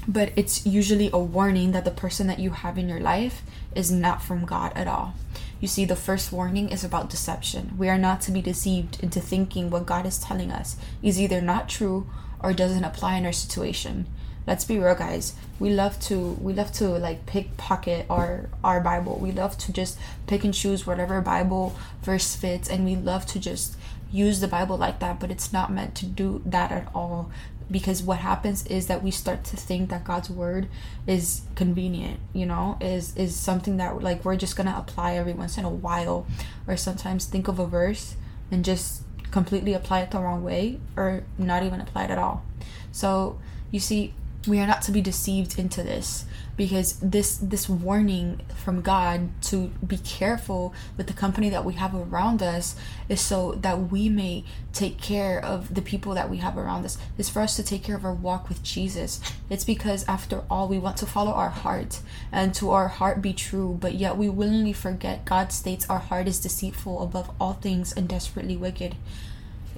but 0.09 0.33
it's 0.37 0.65
usually 0.65 1.11
a 1.13 1.19
warning 1.19 1.73
that 1.73 1.85
the 1.85 1.91
person 1.91 2.27
that 2.29 2.39
you 2.39 2.51
have 2.51 2.79
in 2.79 2.89
your 2.89 3.01
life 3.01 3.43
is 3.75 3.91
not 3.91 4.23
from 4.23 4.45
God 4.45 4.73
at 4.75 4.87
all. 4.87 5.15
You 5.61 5.67
see, 5.67 5.85
the 5.85 5.97
first 5.97 6.31
warning 6.31 6.69
is 6.69 6.85
about 6.85 7.11
deception. 7.11 7.75
We 7.77 7.89
are 7.89 7.99
not 7.99 8.21
to 8.23 8.31
be 8.31 8.41
deceived 8.41 9.03
into 9.03 9.21
thinking 9.21 9.69
what 9.69 9.87
God 9.87 10.07
is 10.07 10.19
telling 10.19 10.53
us 10.53 10.77
is 11.03 11.21
either 11.21 11.41
not 11.41 11.69
true 11.69 12.07
or 12.41 12.53
doesn't 12.53 12.85
apply 12.85 13.17
in 13.17 13.27
our 13.27 13.33
situation 13.33 14.07
let's 14.47 14.65
be 14.65 14.79
real 14.79 14.95
guys. 14.95 15.35
We 15.59 15.71
love 15.71 15.99
to 16.01 16.33
we 16.41 16.53
love 16.53 16.73
to 16.73 16.89
like 16.89 17.27
pickpocket 17.27 18.07
our 18.09 18.49
our 18.63 18.81
bible. 18.81 19.19
We 19.19 19.33
love 19.33 19.59
to 19.59 19.73
just 19.73 19.99
pick 20.27 20.45
and 20.45 20.55
choose 20.55 20.87
whatever 20.87 21.21
bible 21.21 21.77
verse 22.03 22.37
fits 22.37 22.69
and 22.69 22.85
we 22.85 22.97
love 22.97 23.27
to 23.27 23.39
just 23.39 23.77
use 24.13 24.41
the 24.41 24.47
bible 24.49 24.77
like 24.77 25.01
that 25.01 25.19
but 25.19 25.33
it's 25.33 25.53
not 25.53 25.71
meant 25.73 25.95
to 25.97 26.07
do 26.07 26.41
that 26.47 26.71
at 26.71 26.89
all 26.95 27.29
because 27.69 28.01
what 28.01 28.19
happens 28.19 28.65
is 28.67 28.87
that 28.87 29.03
we 29.03 29.11
start 29.11 29.43
to 29.43 29.57
think 29.57 29.91
that 29.91 30.05
god's 30.05 30.31
word 30.31 30.69
is 31.09 31.43
convenient 31.57 32.21
you 32.33 32.47
know 32.47 32.79
is 32.81 33.15
is 33.17 33.35
something 33.35 33.79
that 33.79 34.01
like 34.01 34.25
we're 34.25 34.37
just 34.37 34.55
gonna 34.55 34.75
apply 34.79 35.15
every 35.15 35.33
once 35.33 35.59
in 35.59 35.65
a 35.65 35.69
while 35.69 36.25
or 36.69 36.77
sometimes 36.77 37.27
think 37.27 37.49
of 37.49 37.59
a 37.59 37.67
verse 37.67 38.15
and 38.53 38.65
just 38.65 39.03
completely 39.31 39.75
apply 39.75 40.01
it 40.01 40.11
the 40.11 40.19
wrong 40.19 40.43
way 40.43 40.81
or 40.97 41.23
not 41.39 41.63
even 41.63 41.81
apply 41.81 42.05
it 42.05 42.11
at 42.11 42.19
all. 42.19 42.45
So 42.93 43.39
you 43.71 43.81
see 43.81 44.15
we 44.47 44.61
are 44.61 44.67
not 44.67 44.83
to 44.83 44.93
be 44.93 45.01
deceived 45.01 45.59
into 45.59 45.83
this 45.83 46.25
because 46.57 46.99
this 47.01 47.37
this 47.37 47.69
warning 47.69 48.41
from 48.55 48.81
God 48.81 49.29
to 49.43 49.69
be 49.87 49.99
careful 49.99 50.73
with 50.97 51.07
the 51.07 51.13
company 51.13 51.51
that 51.51 51.65
we 51.65 51.75
have 51.75 51.95
around 51.95 52.43
us 52.43 52.77
is 53.09 53.21
so 53.21 53.53
that 53.53 53.91
we 53.91 54.09
may 54.09 54.45
take 54.73 55.01
care 55.01 55.43
of 55.45 55.75
the 55.75 55.83
people 55.83 56.15
that 56.15 56.31
we 56.31 56.39
have 56.39 56.57
around 56.57 56.85
us. 56.85 56.97
It's 57.19 57.29
for 57.29 57.43
us 57.43 57.57
to 57.57 57.63
take 57.63 57.83
care 57.83 57.97
of 57.97 58.05
our 58.05 58.15
walk 58.15 58.49
with 58.49 58.63
Jesus. 58.63 59.21
It's 59.51 59.65
because 59.65 60.05
after 60.09 60.45
all 60.51 60.69
we 60.69 60.79
want 60.79 60.97
to 60.99 61.07
follow 61.07 61.33
our 61.33 61.51
heart 61.51 62.01
and 62.33 62.55
to 62.55 62.71
our 62.71 62.89
heart 62.89 63.21
be 63.21 63.33
true, 63.33 63.77
but 63.81 63.95
yet 63.95 64.17
we 64.17 64.29
willingly 64.29 64.73
forget 64.73 65.25
God 65.25 65.53
states 65.53 65.89
our 65.91 65.99
heart 65.99 66.27
is 66.27 66.41
deceitful 66.41 67.03
above 67.03 67.31
all 67.41 67.55
things 67.55 67.93
and 67.93 68.09
desperately 68.09 68.57
wicked. 68.57 68.95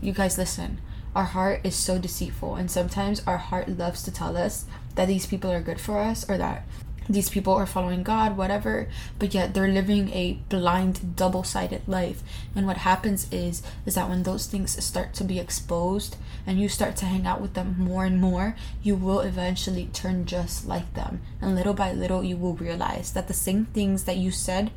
You 0.00 0.12
guys 0.12 0.38
listen 0.38 0.79
our 1.19 1.25
heart 1.25 1.61
is 1.65 1.75
so 1.75 1.99
deceitful 1.99 2.55
and 2.55 2.70
sometimes 2.70 3.25
our 3.26 3.38
heart 3.38 3.69
loves 3.69 4.05
to 4.05 4.12
tell 4.12 4.37
us 4.37 4.67
that 4.94 5.09
these 5.09 5.26
people 5.26 5.50
are 5.50 5.61
good 5.61 5.81
for 5.81 5.99
us 5.99 6.25
or 6.31 6.38
that 6.38 6.65
these 7.08 7.29
people 7.29 7.55
are 7.55 7.67
following 7.67 8.05
God, 8.05 8.37
whatever, 8.37 8.87
but 9.19 9.34
yet 9.34 9.53
they're 9.53 9.67
living 9.67 10.10
a 10.10 10.34
blind, 10.48 11.17
double-sided 11.17 11.89
life. 11.89 12.22
And 12.55 12.69
what 12.69 12.77
happens 12.77 13.27
is 13.32 13.65
is 13.84 13.96
that 13.96 14.08
when 14.08 14.22
those 14.22 14.46
things 14.46 14.84
start 14.84 15.13
to 15.15 15.25
be 15.25 15.41
exposed 15.41 16.17
and 16.46 16.60
you 16.60 16.69
start 16.69 16.94
to 16.98 17.06
hang 17.06 17.27
out 17.27 17.41
with 17.41 17.55
them 17.55 17.75
more 17.79 18.05
and 18.05 18.20
more, 18.20 18.55
you 18.84 18.94
will 18.94 19.19
eventually 19.19 19.89
turn 19.93 20.25
just 20.25 20.69
like 20.69 20.94
them. 20.94 21.20
And 21.41 21.56
little 21.56 21.75
by 21.75 21.93
little 21.93 22.22
you 22.22 22.37
will 22.37 22.55
realize 22.55 23.13
that 23.15 23.27
the 23.27 23.34
same 23.34 23.65
things 23.65 24.05
that 24.05 24.19
you 24.19 24.31
said 24.31 24.70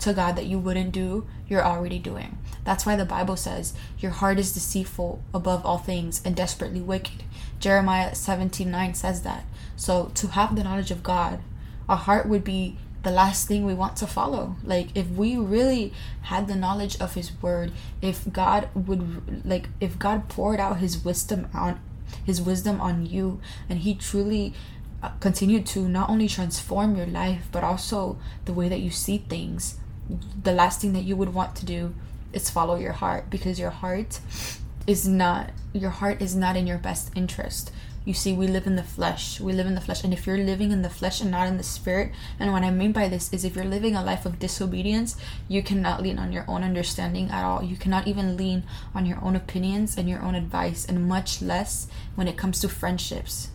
to 0.00 0.12
God 0.12 0.36
that 0.36 0.46
you 0.46 0.58
wouldn't 0.58 0.92
do, 0.92 1.26
you're 1.48 1.64
already 1.64 1.98
doing. 1.98 2.38
That's 2.64 2.84
why 2.84 2.96
the 2.96 3.04
Bible 3.04 3.36
says, 3.36 3.74
Your 3.98 4.10
heart 4.10 4.38
is 4.38 4.52
deceitful 4.52 5.22
above 5.32 5.64
all 5.64 5.78
things 5.78 6.20
and 6.24 6.36
desperately 6.36 6.80
wicked. 6.80 7.22
Jeremiah 7.60 8.14
17 8.14 8.70
9 8.70 8.94
says 8.94 9.22
that. 9.22 9.44
So, 9.76 10.10
to 10.14 10.28
have 10.28 10.54
the 10.54 10.64
knowledge 10.64 10.90
of 10.90 11.02
God, 11.02 11.40
our 11.88 11.96
heart 11.96 12.28
would 12.28 12.44
be 12.44 12.76
the 13.02 13.10
last 13.10 13.48
thing 13.48 13.64
we 13.64 13.74
want 13.74 13.96
to 13.96 14.06
follow. 14.06 14.56
Like, 14.64 14.88
if 14.94 15.08
we 15.08 15.36
really 15.36 15.92
had 16.22 16.46
the 16.46 16.56
knowledge 16.56 17.00
of 17.00 17.14
His 17.14 17.32
Word, 17.40 17.72
if 18.02 18.30
God 18.32 18.68
would, 18.74 19.46
like, 19.46 19.68
if 19.80 19.98
God 19.98 20.28
poured 20.28 20.60
out 20.60 20.78
His 20.78 21.02
wisdom 21.04 21.48
on 21.54 21.80
His 22.24 22.42
wisdom 22.42 22.80
on 22.80 23.06
you, 23.06 23.40
and 23.68 23.80
He 23.80 23.94
truly 23.94 24.52
uh, 25.02 25.10
continued 25.20 25.64
to 25.66 25.88
not 25.88 26.10
only 26.10 26.28
transform 26.28 26.96
your 26.96 27.06
life, 27.06 27.48
but 27.50 27.64
also 27.64 28.18
the 28.44 28.52
way 28.52 28.68
that 28.68 28.80
you 28.80 28.90
see 28.90 29.18
things 29.18 29.78
the 30.42 30.52
last 30.52 30.80
thing 30.80 30.92
that 30.92 31.04
you 31.04 31.16
would 31.16 31.34
want 31.34 31.54
to 31.56 31.66
do 31.66 31.94
is 32.32 32.50
follow 32.50 32.76
your 32.76 32.92
heart 32.92 33.30
because 33.30 33.58
your 33.58 33.70
heart 33.70 34.20
is 34.86 35.06
not 35.06 35.50
your 35.72 35.90
heart 35.90 36.22
is 36.22 36.34
not 36.34 36.56
in 36.56 36.66
your 36.66 36.78
best 36.78 37.10
interest. 37.14 37.70
You 38.04 38.14
see 38.14 38.32
we 38.32 38.48
live 38.48 38.66
in 38.66 38.76
the 38.76 38.82
flesh. 38.82 39.38
We 39.38 39.52
live 39.52 39.66
in 39.66 39.74
the 39.74 39.82
flesh. 39.82 40.02
And 40.02 40.14
if 40.14 40.26
you're 40.26 40.38
living 40.38 40.72
in 40.72 40.80
the 40.80 40.88
flesh 40.88 41.20
and 41.20 41.30
not 41.30 41.46
in 41.46 41.58
the 41.58 41.62
spirit 41.62 42.12
and 42.40 42.52
what 42.52 42.62
i 42.62 42.70
mean 42.70 42.92
by 42.92 43.06
this 43.08 43.30
is 43.32 43.44
if 43.44 43.54
you're 43.54 43.64
living 43.66 43.94
a 43.94 44.02
life 44.02 44.24
of 44.24 44.38
disobedience 44.38 45.16
you 45.46 45.62
cannot 45.62 46.02
lean 46.02 46.18
on 46.18 46.32
your 46.32 46.46
own 46.48 46.64
understanding 46.64 47.30
at 47.30 47.44
all. 47.44 47.62
You 47.62 47.76
cannot 47.76 48.06
even 48.06 48.36
lean 48.36 48.62
on 48.94 49.04
your 49.04 49.22
own 49.22 49.36
opinions 49.36 49.96
and 49.98 50.08
your 50.08 50.22
own 50.22 50.34
advice 50.34 50.86
and 50.86 51.06
much 51.06 51.42
less 51.42 51.86
when 52.14 52.28
it 52.28 52.38
comes 52.38 52.60
to 52.60 52.68
friendships 52.68 53.50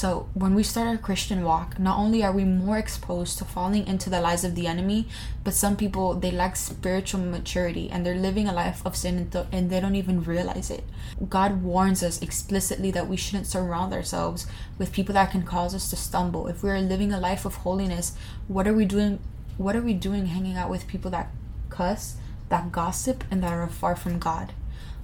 So, 0.00 0.30
when 0.32 0.54
we 0.54 0.62
start 0.62 0.88
our 0.88 0.96
Christian 0.96 1.44
walk, 1.44 1.78
not 1.78 1.98
only 1.98 2.24
are 2.24 2.32
we 2.32 2.42
more 2.42 2.78
exposed 2.78 3.36
to 3.36 3.44
falling 3.44 3.86
into 3.86 4.08
the 4.08 4.22
lies 4.22 4.44
of 4.44 4.54
the 4.54 4.66
enemy, 4.66 5.06
but 5.44 5.52
some 5.52 5.76
people 5.76 6.14
they 6.14 6.30
lack 6.30 6.56
spiritual 6.56 7.20
maturity 7.20 7.90
and 7.90 8.06
they're 8.06 8.14
living 8.14 8.48
a 8.48 8.54
life 8.54 8.80
of 8.86 8.96
sin 8.96 9.30
and 9.52 9.68
they 9.68 9.78
don't 9.78 9.96
even 9.96 10.24
realize 10.24 10.70
it. 10.70 10.84
God 11.28 11.62
warns 11.62 12.02
us 12.02 12.22
explicitly 12.22 12.90
that 12.92 13.08
we 13.08 13.18
shouldn't 13.18 13.46
surround 13.46 13.92
ourselves 13.92 14.46
with 14.78 14.90
people 14.90 15.12
that 15.12 15.32
can 15.32 15.42
cause 15.42 15.74
us 15.74 15.90
to 15.90 15.96
stumble. 15.96 16.48
If 16.48 16.62
we 16.62 16.70
are 16.70 16.80
living 16.80 17.12
a 17.12 17.20
life 17.20 17.44
of 17.44 17.56
holiness, 17.56 18.16
what 18.48 18.66
are 18.66 18.72
we 18.72 18.86
doing? 18.86 19.18
What 19.58 19.76
are 19.76 19.82
we 19.82 19.92
doing 19.92 20.24
hanging 20.24 20.56
out 20.56 20.70
with 20.70 20.86
people 20.86 21.10
that 21.10 21.28
cuss, 21.68 22.16
that 22.48 22.72
gossip, 22.72 23.22
and 23.30 23.42
that 23.42 23.52
are 23.52 23.68
far 23.68 23.96
from 23.96 24.18
God? 24.18 24.54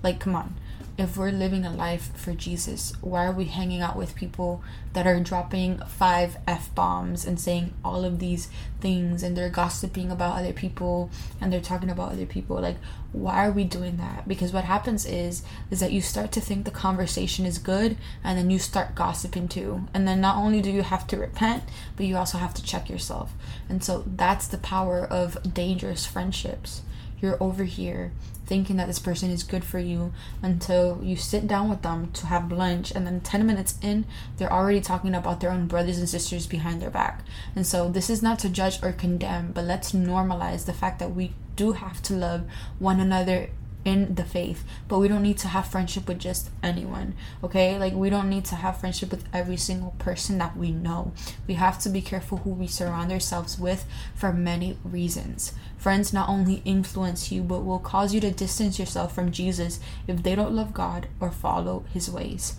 Like, 0.03 0.21
come 0.21 0.35
on 0.35 0.55
if 0.99 1.17
we're 1.17 1.31
living 1.31 1.67
a 1.67 1.73
life 1.73 2.11
for 2.17 2.33
Jesus, 2.33 2.93
why 3.03 3.27
are 3.27 3.33
we 3.33 3.45
hanging 3.45 3.83
out 3.83 3.97
with 3.97 4.15
people 4.15 4.63
that 4.95 5.07
are 5.07 5.21
dropping 5.21 5.79
five 5.81 6.39
F 6.47 6.75
bombs 6.75 7.27
and 7.27 7.39
saying 7.39 7.75
all 7.85 8.05
of 8.05 8.19
these 8.19 8.49
things 8.81 9.23
and 9.23 9.37
they're 9.37 9.51
gossiping 9.51 10.11
about 10.11 10.39
other 10.39 10.55
people 10.55 11.11
and 11.39 11.53
they're 11.53 11.61
talking 11.61 11.91
about 11.91 12.13
other 12.13 12.25
people? 12.25 12.59
Like, 12.61 12.79
why 13.13 13.47
are 13.47 13.53
we 13.53 13.65
doing 13.65 13.99
that? 13.99 14.27
Because 14.27 14.55
what 14.55 14.65
happens 14.65 15.05
is 15.05 15.43
is 15.71 15.81
that 15.81 15.93
you 15.93 16.01
start 16.01 16.33
to 16.33 16.41
think 16.41 16.65
the 16.65 16.71
conversation 16.71 17.45
is 17.45 17.59
good 17.59 17.99
and 18.25 18.39
then 18.39 18.49
you 18.49 18.59
start 18.59 18.95
gossiping 18.95 19.49
too. 19.49 19.87
And 19.93 20.09
then 20.09 20.21
not 20.21 20.37
only 20.37 20.63
do 20.63 20.71
you 20.71 20.83
have 20.83 21.07
to 21.09 21.19
repent, 21.19 21.65
but 21.97 22.07
you 22.07 22.17
also 22.17 22.39
have 22.39 22.55
to 22.55 22.63
check 22.63 22.89
yourself. 22.89 23.35
And 23.69 23.85
so 23.85 24.05
that's 24.07 24.49
the 24.49 24.59
power 24.59 25.05
of 25.05 25.53
dangerous 25.53 26.07
friendships. 26.07 26.83
You're 27.21 27.43
over 27.43 27.65
here 27.65 28.13
thinking 28.47 28.77
that 28.77 28.87
this 28.87 28.99
person 28.99 29.31
is 29.31 29.43
good 29.43 29.65
for 29.65 29.79
you 29.79 30.13
until 30.41 31.01
you 31.03 31.17
sit 31.17 31.49
down 31.49 31.69
with 31.69 31.83
them 31.83 32.13
to 32.13 32.27
have 32.27 32.53
lunch 32.53 32.93
and 32.93 33.05
then 33.07 33.21
10 33.21 33.45
minutes 33.45 33.77
in 33.83 34.05
they're 34.37 34.53
already 34.53 34.81
talking 34.81 35.15
about 35.15 35.41
their 35.41 35.51
own 35.51 35.67
brothers 35.67 35.99
and 35.99 36.09
sisters 36.09 36.47
behind 36.47 36.81
their 36.81 36.91
back. 36.91 37.25
And 37.57 37.67
so 37.67 37.89
this 37.89 38.09
is 38.09 38.23
not 38.23 38.39
to 38.41 38.49
judge 38.49 38.83
or 38.83 38.93
condemn 38.93 39.53
but 39.53 39.65
let's 39.65 39.93
normalize 39.93 40.67
the 40.67 40.73
fact 40.73 40.99
that 41.01 41.15
we 41.15 41.35
do 41.57 41.73
have 41.73 42.03
to 42.03 42.15
love 42.15 42.45
one 42.79 43.01
another 43.01 43.49
in 43.87 44.15
the 44.15 44.25
faith. 44.25 44.65
But 44.89 44.99
we 44.99 45.09
don't 45.09 45.23
need 45.23 45.39
to 45.39 45.49
have 45.49 45.69
friendship 45.69 46.07
with 46.09 46.19
just 46.19 46.51
anyone 46.63 47.15
okay? 47.43 47.79
Like 47.79 47.93
we 47.93 48.11
don't 48.11 48.29
need 48.29 48.45
to 48.47 48.57
have 48.57 48.79
friendship 48.81 49.11
with 49.11 49.25
every 49.33 49.57
single 49.57 49.95
person 49.99 50.39
that 50.39 50.57
we 50.57 50.71
know. 50.71 51.13
We 51.47 51.55
have 51.55 51.79
to 51.81 51.89
be 51.89 52.03
careful 52.03 52.39
who 52.39 52.51
we 52.51 52.67
surround 52.67 53.13
ourselves 53.13 53.59
with 53.59 53.87
for 54.15 54.33
many 54.33 54.79
reasons. 54.85 55.53
Friends 55.79 56.13
not 56.13 56.29
only 56.29 56.63
influence 56.65 57.31
you 57.31 57.43
but 57.43 57.65
will 57.65 57.79
cause 57.79 58.13
you 58.13 58.21
to 58.21 58.31
distance 58.31 58.79
yourself 58.79 59.15
from 59.15 59.31
jesus 59.31 59.79
if 60.07 60.23
they 60.23 60.35
don't 60.35 60.55
love 60.55 60.75
god 60.75 61.09
or 61.21 61.31
follow 61.31 61.85
his 61.93 62.11
ways. 62.11 62.57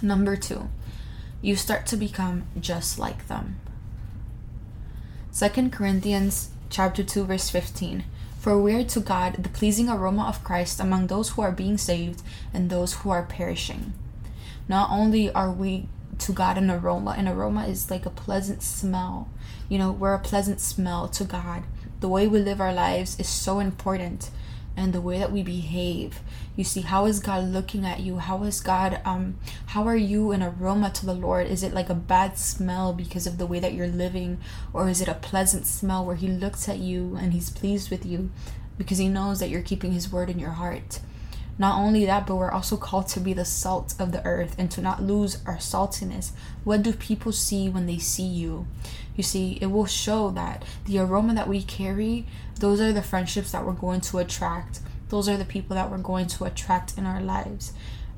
Number 0.00 0.36
two 0.36 0.68
you 1.40 1.56
start 1.56 1.86
to 1.86 1.96
become 1.96 2.44
just 2.60 2.98
like 2.98 3.26
them. 3.28 3.60
Second 5.30 5.72
corinthians 5.72 6.50
chapter 6.70 7.02
2 7.02 7.24
verse 7.24 7.50
15 7.50 8.04
for 8.42 8.60
we 8.60 8.74
are 8.74 8.82
to 8.82 8.98
God 8.98 9.34
the 9.44 9.48
pleasing 9.48 9.88
aroma 9.88 10.24
of 10.24 10.42
Christ 10.42 10.80
among 10.80 11.06
those 11.06 11.30
who 11.30 11.42
are 11.42 11.52
being 11.52 11.78
saved 11.78 12.22
and 12.52 12.68
those 12.68 12.94
who 12.94 13.10
are 13.10 13.22
perishing. 13.22 13.92
Not 14.66 14.90
only 14.90 15.30
are 15.32 15.52
we 15.52 15.86
to 16.18 16.32
God 16.32 16.58
an 16.58 16.68
aroma, 16.68 17.14
an 17.16 17.28
aroma 17.28 17.68
is 17.68 17.88
like 17.88 18.04
a 18.04 18.10
pleasant 18.10 18.60
smell. 18.64 19.28
You 19.68 19.78
know, 19.78 19.92
we're 19.92 20.14
a 20.14 20.18
pleasant 20.18 20.60
smell 20.60 21.06
to 21.10 21.22
God. 21.22 21.62
The 22.00 22.08
way 22.08 22.26
we 22.26 22.40
live 22.40 22.60
our 22.60 22.72
lives 22.72 23.16
is 23.20 23.28
so 23.28 23.60
important 23.60 24.30
and 24.76 24.92
the 24.92 25.00
way 25.00 25.18
that 25.18 25.32
we 25.32 25.42
behave. 25.42 26.20
You 26.56 26.64
see 26.64 26.82
how 26.82 27.06
is 27.06 27.20
god 27.20 27.44
looking 27.44 27.84
at 27.84 28.00
you? 28.00 28.18
How 28.18 28.42
is 28.44 28.60
god 28.60 29.00
um 29.04 29.36
how 29.66 29.86
are 29.86 29.96
you 29.96 30.32
an 30.32 30.42
aroma 30.42 30.90
to 30.90 31.06
the 31.06 31.14
lord? 31.14 31.46
Is 31.46 31.62
it 31.62 31.74
like 31.74 31.90
a 31.90 31.94
bad 31.94 32.38
smell 32.38 32.92
because 32.92 33.26
of 33.26 33.38
the 33.38 33.46
way 33.46 33.60
that 33.60 33.74
you're 33.74 33.86
living? 33.86 34.38
Or 34.72 34.88
is 34.88 35.00
it 35.00 35.08
a 35.08 35.14
pleasant 35.14 35.66
smell 35.66 36.04
where 36.04 36.16
he 36.16 36.28
looks 36.28 36.68
at 36.68 36.78
you 36.78 37.16
and 37.20 37.32
he's 37.32 37.50
pleased 37.50 37.90
with 37.90 38.04
you 38.06 38.30
because 38.78 38.98
he 38.98 39.08
knows 39.08 39.40
that 39.40 39.50
you're 39.50 39.62
keeping 39.62 39.92
his 39.92 40.10
word 40.10 40.30
in 40.30 40.38
your 40.38 40.50
heart 40.50 41.00
not 41.58 41.78
only 41.78 42.06
that, 42.06 42.26
but 42.26 42.36
we're 42.36 42.50
also 42.50 42.76
called 42.76 43.08
to 43.08 43.20
be 43.20 43.32
the 43.34 43.44
salt 43.44 43.94
of 43.98 44.12
the 44.12 44.24
earth 44.24 44.54
and 44.58 44.70
to 44.70 44.80
not 44.80 45.02
lose 45.02 45.38
our 45.46 45.58
saltiness. 45.58 46.32
What 46.64 46.82
do 46.82 46.92
people 46.92 47.32
see 47.32 47.68
when 47.68 47.86
they 47.86 47.98
see 47.98 48.26
you? 48.26 48.66
You 49.16 49.22
see, 49.22 49.58
it 49.60 49.66
will 49.66 49.86
show 49.86 50.30
that 50.30 50.64
the 50.86 50.98
aroma 50.98 51.34
that 51.34 51.48
we 51.48 51.62
carry, 51.62 52.26
those 52.58 52.80
are 52.80 52.92
the 52.92 53.02
friendships 53.02 53.52
that 53.52 53.66
we're 53.66 53.72
going 53.72 54.00
to 54.02 54.18
attract. 54.18 54.80
Those 55.10 55.28
are 55.28 55.36
the 55.36 55.44
people 55.44 55.74
that 55.76 55.90
we're 55.90 55.98
going 55.98 56.26
to 56.28 56.44
attract 56.44 56.96
in 56.96 57.04
our 57.04 57.20
lives. 57.20 57.74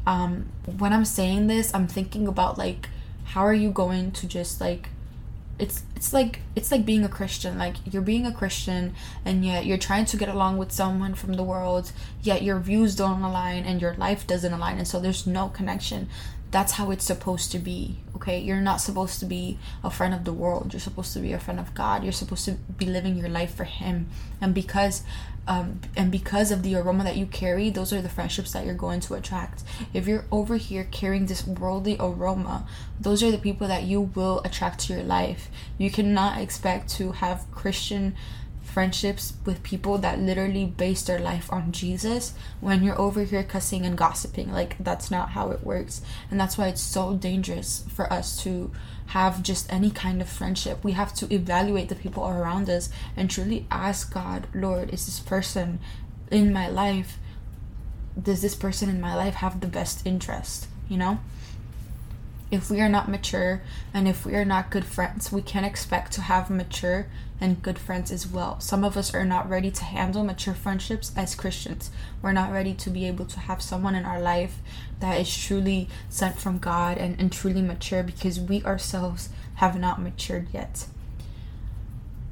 Um, 0.06 0.46
when 0.78 0.92
I'm 0.92 1.04
saying 1.04 1.48
this, 1.48 1.74
I'm 1.74 1.88
thinking 1.88 2.28
about 2.28 2.56
like, 2.56 2.88
how 3.24 3.40
are 3.40 3.54
you 3.54 3.70
going 3.70 4.12
to 4.12 4.28
just 4.28 4.60
like 4.60 4.90
it's 5.58 5.82
it's 5.94 6.12
like 6.12 6.40
it's 6.56 6.70
like 6.72 6.84
being 6.84 7.04
a 7.04 7.08
christian. 7.08 7.58
Like 7.58 7.76
you're 7.90 8.02
being 8.02 8.26
a 8.26 8.32
christian 8.32 8.94
and 9.24 9.44
yet 9.44 9.66
you're 9.66 9.78
trying 9.78 10.04
to 10.06 10.16
get 10.16 10.28
along 10.28 10.56
with 10.56 10.72
someone 10.72 11.14
from 11.14 11.34
the 11.34 11.42
world 11.42 11.92
yet 12.22 12.42
your 12.42 12.58
views 12.58 12.96
don't 12.96 13.22
align 13.22 13.64
and 13.64 13.80
your 13.80 13.94
life 13.94 14.26
doesn't 14.26 14.52
align 14.52 14.78
and 14.78 14.88
so 14.88 14.98
there's 15.00 15.26
no 15.26 15.48
connection 15.48 16.08
that's 16.54 16.74
how 16.74 16.92
it's 16.92 17.04
supposed 17.04 17.50
to 17.50 17.58
be 17.58 17.96
okay? 18.14 18.38
You're 18.38 18.60
not 18.60 18.80
supposed 18.80 19.18
to 19.18 19.26
be 19.26 19.58
a 19.82 19.90
friend 19.90 20.14
of 20.14 20.24
the 20.24 20.32
world. 20.32 20.72
You're 20.72 20.78
supposed 20.78 21.12
to 21.14 21.18
be 21.18 21.32
a 21.32 21.40
friend 21.40 21.58
of 21.58 21.74
god. 21.74 22.04
You're 22.04 22.12
supposed 22.12 22.44
to 22.44 22.52
be 22.52 22.86
living 22.86 23.16
your 23.16 23.28
life 23.28 23.52
for 23.52 23.64
him. 23.64 24.06
And 24.40 24.54
because 24.54 25.02
um, 25.48 25.80
and 25.96 26.12
because 26.12 26.52
of 26.52 26.62
the 26.62 26.76
aroma 26.76 27.02
that 27.04 27.16
you 27.16 27.26
carry 27.26 27.70
those 27.70 27.92
are 27.92 28.00
the 28.00 28.08
friendships 28.08 28.52
that 28.52 28.64
you're 28.64 28.74
going 28.86 29.00
to 29.00 29.14
attract. 29.14 29.64
If 29.92 30.06
you're 30.06 30.26
over 30.30 30.56
here 30.56 30.86
carrying 30.92 31.26
this 31.26 31.44
worldly 31.44 31.96
aroma 31.98 32.68
those 33.00 33.20
are 33.24 33.32
the 33.32 33.38
people 33.38 33.66
that 33.66 33.82
you 33.82 34.02
will 34.14 34.40
attract 34.44 34.78
to 34.82 34.92
your 34.92 35.02
life. 35.02 35.50
You 35.76 35.90
cannot 35.90 36.40
expect 36.40 36.88
to 36.98 37.10
have 37.12 37.50
christian 37.50 38.14
friendships 38.74 39.34
with 39.46 39.62
people 39.62 39.98
that 39.98 40.18
literally 40.18 40.66
base 40.66 41.02
their 41.02 41.20
life 41.20 41.50
on 41.52 41.70
Jesus 41.70 42.34
when 42.60 42.82
you're 42.82 43.00
over 43.00 43.22
here 43.22 43.44
cussing 43.44 43.86
and 43.86 43.96
gossiping. 43.96 44.52
Like, 44.52 44.76
that's 44.80 45.12
not 45.12 45.30
how 45.30 45.52
it 45.52 45.62
works. 45.62 46.02
And 46.28 46.40
that's 46.40 46.58
why 46.58 46.66
it's 46.66 46.80
so 46.80 47.14
dangerous 47.14 47.84
for 47.88 48.12
us 48.12 48.42
to 48.42 48.72
have 49.06 49.44
just 49.44 49.72
any 49.72 49.92
kind 49.92 50.20
of 50.20 50.28
friendship. 50.28 50.82
We 50.82 50.92
have 50.92 51.14
to 51.14 51.32
evaluate 51.32 51.88
the 51.88 51.94
people 51.94 52.26
around 52.26 52.68
us 52.68 52.90
and 53.16 53.30
truly 53.30 53.64
ask 53.70 54.12
God, 54.12 54.48
Lord, 54.52 54.92
is 54.92 55.06
this 55.06 55.20
person 55.20 55.78
in 56.32 56.52
my 56.52 56.68
life? 56.68 57.18
Does 58.20 58.42
this 58.42 58.56
person 58.56 58.88
in 58.88 59.00
my 59.00 59.14
life 59.14 59.34
have 59.34 59.60
the 59.60 59.68
best 59.68 60.04
interest? 60.04 60.66
You 60.88 60.96
know? 60.96 61.20
If 62.50 62.70
we 62.70 62.80
are 62.80 62.88
not 62.88 63.08
mature 63.08 63.62
and 63.92 64.06
if 64.06 64.24
we 64.24 64.34
are 64.34 64.44
not 64.44 64.70
good 64.70 64.84
friends, 64.84 65.32
we 65.32 65.42
can't 65.42 65.66
expect 65.66 66.12
to 66.12 66.22
have 66.22 66.50
mature 66.50 67.06
and 67.40 67.62
good 67.62 67.78
friends 67.78 68.12
as 68.12 68.26
well. 68.26 68.60
Some 68.60 68.84
of 68.84 68.96
us 68.96 69.12
are 69.12 69.24
not 69.24 69.48
ready 69.48 69.70
to 69.70 69.84
handle 69.84 70.24
mature 70.24 70.54
friendships 70.54 71.12
as 71.16 71.34
Christians. 71.34 71.90
We're 72.22 72.32
not 72.32 72.52
ready 72.52 72.74
to 72.74 72.90
be 72.90 73.06
able 73.06 73.26
to 73.26 73.40
have 73.40 73.60
someone 73.60 73.94
in 73.94 74.04
our 74.04 74.20
life 74.20 74.58
that 75.00 75.20
is 75.20 75.36
truly 75.36 75.88
sent 76.08 76.38
from 76.38 76.58
God 76.58 76.96
and, 76.96 77.18
and 77.20 77.32
truly 77.32 77.62
mature 77.62 78.02
because 78.02 78.38
we 78.38 78.62
ourselves 78.62 79.30
have 79.56 79.78
not 79.78 80.00
matured 80.00 80.48
yet. 80.52 80.86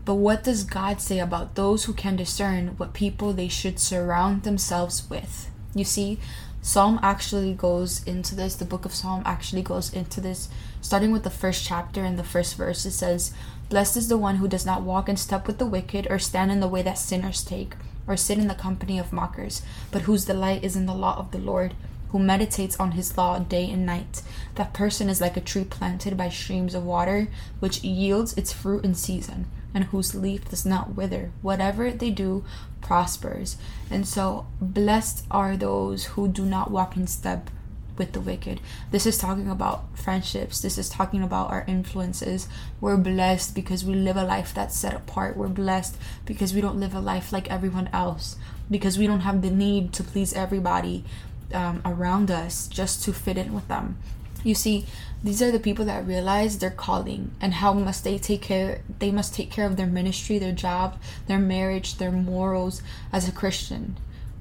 But 0.05 0.15
what 0.15 0.43
does 0.45 0.65
God 0.65 1.01
say 1.01 1.19
about 1.21 1.55
those 1.55 1.85
who 1.85 1.93
can 1.93 2.17
discern 2.17 2.69
what 2.77 2.93
people 2.93 3.33
they 3.33 3.49
should 3.49 3.79
surround 3.79 4.43
themselves 4.43 5.09
with? 5.09 5.51
You 5.75 5.85
see, 5.85 6.19
Psalm 6.65 7.01
actually 7.03 7.55
goes 7.55 8.05
into 8.05 8.37
this, 8.37 8.55
the 8.55 8.65
book 8.65 8.85
of 8.85 8.95
Psalm 8.95 9.25
actually 9.27 9.63
goes 9.63 9.93
into 9.93 10.21
this, 10.21 10.49
starting 10.81 11.11
with 11.11 11.25
the 11.25 11.31
first 11.31 11.65
chapter 11.65 12.05
and 12.05 12.17
the 12.17 12.23
first 12.23 12.55
verse. 12.55 12.87
It 12.87 12.93
says, 12.93 13.33
Blessed 13.69 13.97
is 13.97 14.09
the 14.09 14.17
one 14.17 14.37
who 14.37 14.47
does 14.47 14.65
not 14.65 14.83
walk 14.83 15.09
in 15.09 15.17
step 15.17 15.49
with 15.49 15.59
the 15.59 15.67
wicked, 15.67 16.07
or 16.09 16.21
stand 16.21 16.53
in 16.53 16.61
the 16.61 16.69
way 16.69 16.81
that 16.83 16.99
sinners 16.99 17.43
take, 17.43 17.75
or 18.07 18.17
sit 18.17 18.39
in 18.39 18.47
the 18.47 18.55
company 18.55 18.97
of 18.97 19.13
mockers, 19.13 19.63
but 19.91 20.03
whose 20.03 20.25
delight 20.25 20.63
is 20.63 20.77
in 20.77 20.87
the 20.87 20.95
law 20.95 21.19
of 21.19 21.33
the 21.33 21.39
Lord, 21.39 21.75
who 22.11 22.21
meditates 22.21 22.79
on 22.79 22.93
his 22.93 23.17
law 23.19 23.41
day 23.41 23.69
and 23.69 23.85
night. 23.85 24.23
That 24.55 24.73
person 24.73 25.09
is 25.09 25.21
like 25.21 25.37
a 25.37 25.41
tree 25.41 25.65
planted 25.65 26.17
by 26.17 26.29
streams 26.29 26.77
of 26.77 26.85
water, 26.85 27.27
which 27.59 27.83
yields 27.83 28.35
its 28.35 28.53
fruit 28.53 28.85
in 28.85 28.95
season 28.95 29.47
and 29.75 29.85
whose 29.85 30.15
leaf 30.15 30.49
does 30.49 30.67
not 30.67 30.95
wither. 30.95 31.33
Whatever 31.43 31.91
they 31.91 32.11
do 32.11 32.45
prospers. 32.81 33.57
And 33.91 34.07
so, 34.07 34.47
blessed 34.61 35.25
are 35.31 35.57
those 35.57 36.05
who 36.07 36.29
do 36.29 36.45
not 36.45 36.71
walk 36.71 36.97
in 36.97 37.07
step 37.07 37.51
with 37.97 38.13
the 38.13 38.21
wicked. 38.21 38.61
This 38.91 39.07
is 39.07 39.19
talking 39.19 39.49
about 39.49 39.97
friendships. 39.97 40.61
This 40.61 40.79
is 40.79 40.89
talking 40.89 41.23
about 41.23 41.51
our 41.51 41.65
influences. 41.69 42.49
We're 42.81 42.97
blessed 42.97 43.55
because 43.55 43.85
we 43.85 43.95
live 43.95 44.17
a 44.17 44.25
life 44.25 44.55
that's 44.55 44.77
set 44.79 44.95
apart. 44.95 45.37
We're 45.37 45.49
blessed 45.49 45.97
because 46.25 46.55
we 46.55 46.61
don't 46.61 46.81
live 46.81 46.95
a 46.95 47.01
life 47.01 47.33
like 47.33 47.51
everyone 47.51 47.89
else. 47.93 48.37
Because 48.71 48.99
we 48.99 49.07
don't 49.07 49.21
have 49.21 49.43
the 49.43 49.51
need 49.51 49.93
to 49.95 50.03
please 50.03 50.33
everybody 50.33 51.05
um, 51.53 51.83
around 51.85 52.31
us 52.31 52.67
just 52.67 53.05
to 53.05 53.13
fit 53.13 53.37
in 53.37 53.53
with 53.53 53.69
them. 53.69 53.99
You 54.45 54.55
see, 54.55 54.87
these 55.23 55.41
are 55.41 55.51
the 55.51 55.61
people 55.61 55.85
that 55.85 56.07
realize 56.07 56.59
their 56.59 56.71
calling 56.71 57.33
and 57.41 57.55
how 57.55 57.73
must 57.73 58.03
they 58.05 58.19
take 58.19 58.43
care 58.43 58.83
they 58.99 59.11
must 59.11 59.35
take 59.35 59.51
care 59.51 59.67
of 59.67 59.77
their 59.77 59.87
ministry, 59.87 60.39
their 60.39 60.53
job, 60.53 61.01
their 61.27 61.39
marriage, 61.39 61.97
their 61.99 62.11
morals 62.11 62.83
as 63.13 63.29
a 63.29 63.33
Christian. 63.33 63.99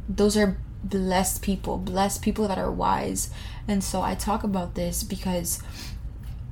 Those 0.10 0.36
are 0.36 0.58
blessed 0.84 1.42
people, 1.42 1.78
blessed 1.78 2.22
people 2.22 2.48
that 2.48 2.58
are 2.58 2.72
wise. 2.72 3.30
And 3.68 3.84
so 3.84 4.02
I 4.02 4.16
talk 4.16 4.44
about 4.44 4.74
this 4.76 5.04
because 5.04 5.62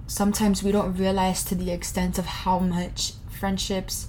sometimes 0.05 0.61
we 0.61 0.71
don't 0.71 0.95
realize 0.95 1.43
to 1.45 1.55
the 1.55 1.71
extent 1.71 2.19
of 2.19 2.25
how 2.25 2.59
much 2.59 3.13
friendships 3.29 4.07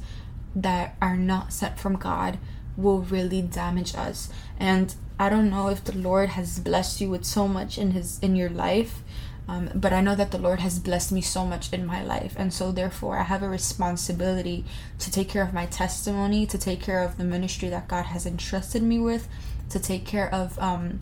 that 0.54 0.96
are 1.00 1.16
not 1.16 1.52
sent 1.52 1.78
from 1.78 1.96
God 1.96 2.38
will 2.76 3.00
really 3.00 3.42
damage 3.42 3.94
us. 3.94 4.28
And 4.58 4.94
I 5.18 5.28
don't 5.28 5.50
know 5.50 5.68
if 5.68 5.84
the 5.84 5.96
Lord 5.96 6.30
has 6.30 6.58
blessed 6.58 7.00
you 7.00 7.10
with 7.10 7.24
so 7.24 7.46
much 7.46 7.78
in 7.78 7.92
his 7.92 8.18
in 8.20 8.36
your 8.36 8.50
life 8.50 9.02
um, 9.50 9.68
but 9.74 9.92
I 9.92 10.00
know 10.00 10.14
that 10.14 10.30
the 10.30 10.38
Lord 10.38 10.60
has 10.60 10.78
blessed 10.78 11.10
me 11.10 11.20
so 11.20 11.44
much 11.44 11.72
in 11.72 11.84
my 11.84 12.04
life. 12.04 12.34
And 12.38 12.54
so, 12.54 12.70
therefore, 12.70 13.18
I 13.18 13.24
have 13.24 13.42
a 13.42 13.48
responsibility 13.48 14.64
to 15.00 15.10
take 15.10 15.28
care 15.28 15.42
of 15.42 15.52
my 15.52 15.66
testimony, 15.66 16.46
to 16.46 16.56
take 16.56 16.80
care 16.80 17.02
of 17.02 17.18
the 17.18 17.24
ministry 17.24 17.68
that 17.70 17.88
God 17.88 18.04
has 18.04 18.26
entrusted 18.26 18.80
me 18.80 19.00
with, 19.00 19.26
to 19.70 19.80
take 19.80 20.06
care 20.06 20.32
of. 20.32 20.56
Um, 20.60 21.00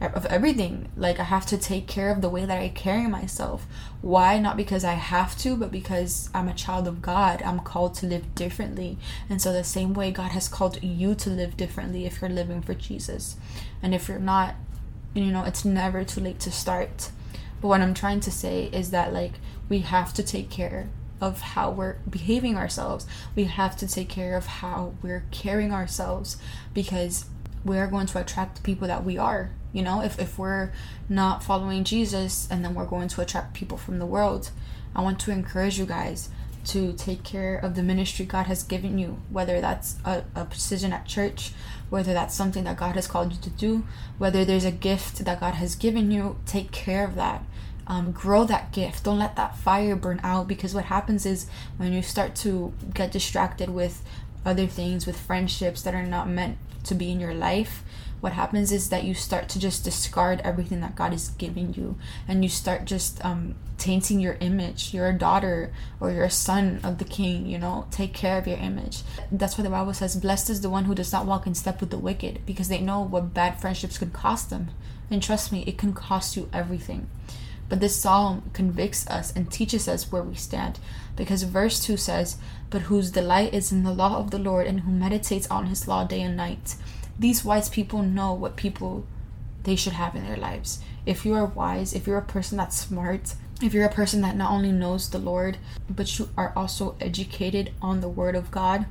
of 0.00 0.26
everything. 0.26 0.88
Like 0.96 1.18
I 1.18 1.24
have 1.24 1.44
to 1.46 1.58
take 1.58 1.88
care 1.88 2.12
of 2.12 2.20
the 2.20 2.28
way 2.28 2.44
that 2.44 2.56
I 2.56 2.68
carry 2.68 3.08
myself. 3.08 3.66
Why? 4.00 4.38
Not 4.38 4.56
because 4.56 4.84
I 4.84 4.92
have 4.92 5.36
to, 5.38 5.56
but 5.56 5.72
because 5.72 6.30
I'm 6.32 6.46
a 6.46 6.54
child 6.54 6.86
of 6.86 7.02
God. 7.02 7.42
I'm 7.42 7.58
called 7.58 7.96
to 7.96 8.06
live 8.06 8.32
differently. 8.36 8.96
And 9.28 9.42
so 9.42 9.52
the 9.52 9.64
same 9.64 9.94
way 9.94 10.12
God 10.12 10.30
has 10.30 10.46
called 10.46 10.80
you 10.84 11.16
to 11.16 11.30
live 11.30 11.56
differently 11.56 12.06
if 12.06 12.20
you're 12.20 12.30
living 12.30 12.62
for 12.62 12.74
Jesus. 12.74 13.34
And 13.82 13.92
if 13.92 14.08
you're 14.08 14.20
not, 14.20 14.54
you 15.14 15.32
know, 15.32 15.42
it's 15.42 15.64
never 15.64 16.04
too 16.04 16.20
late 16.20 16.38
to 16.40 16.52
start. 16.52 17.10
But 17.60 17.68
what 17.68 17.80
I'm 17.80 17.94
trying 17.94 18.20
to 18.20 18.30
say 18.30 18.64
is 18.72 18.90
that 18.90 19.12
like 19.12 19.34
we 19.68 19.80
have 19.80 20.14
to 20.14 20.22
take 20.22 20.50
care 20.50 20.88
of 21.20 21.40
how 21.40 21.70
we're 21.70 21.98
behaving 22.08 22.56
ourselves. 22.56 23.06
We 23.34 23.44
have 23.44 23.76
to 23.78 23.88
take 23.88 24.08
care 24.08 24.36
of 24.36 24.46
how 24.46 24.94
we're 25.02 25.24
carrying 25.30 25.72
ourselves 25.72 26.36
because 26.74 27.24
we 27.64 27.78
are 27.78 27.86
going 27.86 28.06
to 28.06 28.20
attract 28.20 28.56
the 28.56 28.62
people 28.62 28.86
that 28.88 29.04
we 29.04 29.18
are. 29.18 29.50
You 29.72 29.82
know, 29.82 30.02
if, 30.02 30.18
if 30.18 30.38
we're 30.38 30.72
not 31.08 31.42
following 31.42 31.84
Jesus 31.84 32.48
and 32.50 32.64
then 32.64 32.74
we're 32.74 32.86
going 32.86 33.08
to 33.08 33.20
attract 33.20 33.54
people 33.54 33.76
from 33.76 33.98
the 33.98 34.06
world, 34.06 34.50
I 34.94 35.02
want 35.02 35.20
to 35.20 35.32
encourage 35.32 35.78
you 35.78 35.86
guys 35.86 36.30
to 36.66 36.92
take 36.92 37.24
care 37.24 37.56
of 37.56 37.74
the 37.74 37.82
ministry 37.82 38.24
God 38.24 38.46
has 38.46 38.62
given 38.62 38.98
you, 38.98 39.20
whether 39.30 39.60
that's 39.60 39.96
a, 40.04 40.24
a 40.34 40.44
position 40.44 40.92
at 40.92 41.06
church, 41.06 41.52
whether 41.90 42.12
that's 42.12 42.34
something 42.34 42.64
that 42.64 42.76
God 42.76 42.94
has 42.94 43.06
called 43.06 43.32
you 43.32 43.40
to 43.40 43.50
do, 43.50 43.84
whether 44.18 44.44
there's 44.44 44.64
a 44.64 44.70
gift 44.70 45.24
that 45.24 45.40
God 45.40 45.54
has 45.54 45.74
given 45.74 46.10
you, 46.10 46.38
take 46.46 46.70
care 46.70 47.04
of 47.04 47.14
that. 47.14 47.44
Um, 47.86 48.12
grow 48.12 48.44
that 48.44 48.72
gift. 48.72 49.04
Don't 49.04 49.18
let 49.18 49.36
that 49.36 49.56
fire 49.56 49.96
burn 49.96 50.20
out 50.22 50.46
because 50.46 50.74
what 50.74 50.86
happens 50.86 51.24
is 51.24 51.48
when 51.78 51.92
you 51.92 52.02
start 52.02 52.34
to 52.36 52.74
get 52.92 53.12
distracted 53.12 53.70
with 53.70 54.02
other 54.44 54.66
things, 54.66 55.06
with 55.06 55.18
friendships 55.18 55.82
that 55.82 55.94
are 55.94 56.06
not 56.06 56.28
meant 56.28 56.58
to 56.84 56.94
be 56.94 57.10
in 57.10 57.18
your 57.18 57.34
life, 57.34 57.82
what 58.20 58.32
happens 58.32 58.72
is 58.72 58.90
that 58.90 59.04
you 59.04 59.14
start 59.14 59.48
to 59.50 59.58
just 59.58 59.84
discard 59.84 60.40
everything 60.42 60.80
that 60.80 60.96
God 60.96 61.12
is 61.12 61.28
giving 61.30 61.74
you 61.74 61.96
and 62.26 62.42
you 62.42 62.48
start 62.48 62.84
just 62.84 63.24
um, 63.24 63.54
tainting 63.76 64.18
your 64.18 64.36
image. 64.40 64.92
You're 64.92 65.08
a 65.08 65.16
daughter 65.16 65.72
or 66.00 66.10
you're 66.10 66.24
a 66.24 66.30
son 66.30 66.80
of 66.82 66.98
the 66.98 67.04
king, 67.04 67.46
you 67.46 67.58
know, 67.58 67.86
take 67.90 68.12
care 68.14 68.38
of 68.38 68.46
your 68.46 68.58
image. 68.58 69.02
That's 69.30 69.56
why 69.56 69.62
the 69.62 69.70
Bible 69.70 69.94
says, 69.94 70.16
Blessed 70.16 70.50
is 70.50 70.60
the 70.60 70.70
one 70.70 70.84
who 70.84 70.94
does 70.94 71.12
not 71.12 71.26
walk 71.26 71.46
in 71.46 71.54
step 71.54 71.80
with 71.80 71.90
the 71.90 71.98
wicked 71.98 72.40
because 72.44 72.68
they 72.68 72.80
know 72.80 73.00
what 73.00 73.34
bad 73.34 73.60
friendships 73.60 73.98
could 73.98 74.12
cost 74.12 74.50
them. 74.50 74.70
And 75.10 75.22
trust 75.22 75.52
me, 75.52 75.62
it 75.66 75.78
can 75.78 75.92
cost 75.92 76.36
you 76.36 76.50
everything. 76.52 77.08
But 77.68 77.80
this 77.80 77.96
psalm 77.96 78.50
convicts 78.52 79.06
us 79.08 79.32
and 79.36 79.50
teaches 79.50 79.88
us 79.88 80.10
where 80.10 80.22
we 80.22 80.34
stand 80.34 80.80
because 81.16 81.42
verse 81.42 81.84
2 81.84 81.96
says, 81.96 82.38
But 82.70 82.82
whose 82.82 83.10
delight 83.10 83.52
is 83.52 83.70
in 83.70 83.84
the 83.84 83.92
law 83.92 84.16
of 84.16 84.30
the 84.30 84.38
Lord 84.38 84.66
and 84.66 84.80
who 84.80 84.90
meditates 84.90 85.46
on 85.50 85.66
his 85.66 85.86
law 85.86 86.04
day 86.04 86.22
and 86.22 86.36
night 86.36 86.76
these 87.18 87.44
wise 87.44 87.68
people 87.68 88.02
know 88.02 88.32
what 88.32 88.56
people 88.56 89.06
they 89.64 89.76
should 89.76 89.94
have 89.94 90.14
in 90.14 90.24
their 90.24 90.36
lives. 90.36 90.80
If 91.04 91.24
you 91.24 91.34
are 91.34 91.44
wise, 91.44 91.92
if 91.92 92.06
you're 92.06 92.18
a 92.18 92.22
person 92.22 92.58
that's 92.58 92.78
smart, 92.78 93.34
if 93.60 93.74
you're 93.74 93.86
a 93.86 93.92
person 93.92 94.20
that 94.20 94.36
not 94.36 94.52
only 94.52 94.70
knows 94.70 95.10
the 95.10 95.18
Lord, 95.18 95.58
but 95.90 96.18
you 96.18 96.28
are 96.36 96.52
also 96.54 96.96
educated 97.00 97.72
on 97.82 98.00
the 98.00 98.08
Word 98.08 98.36
of 98.36 98.50
God, 98.50 98.86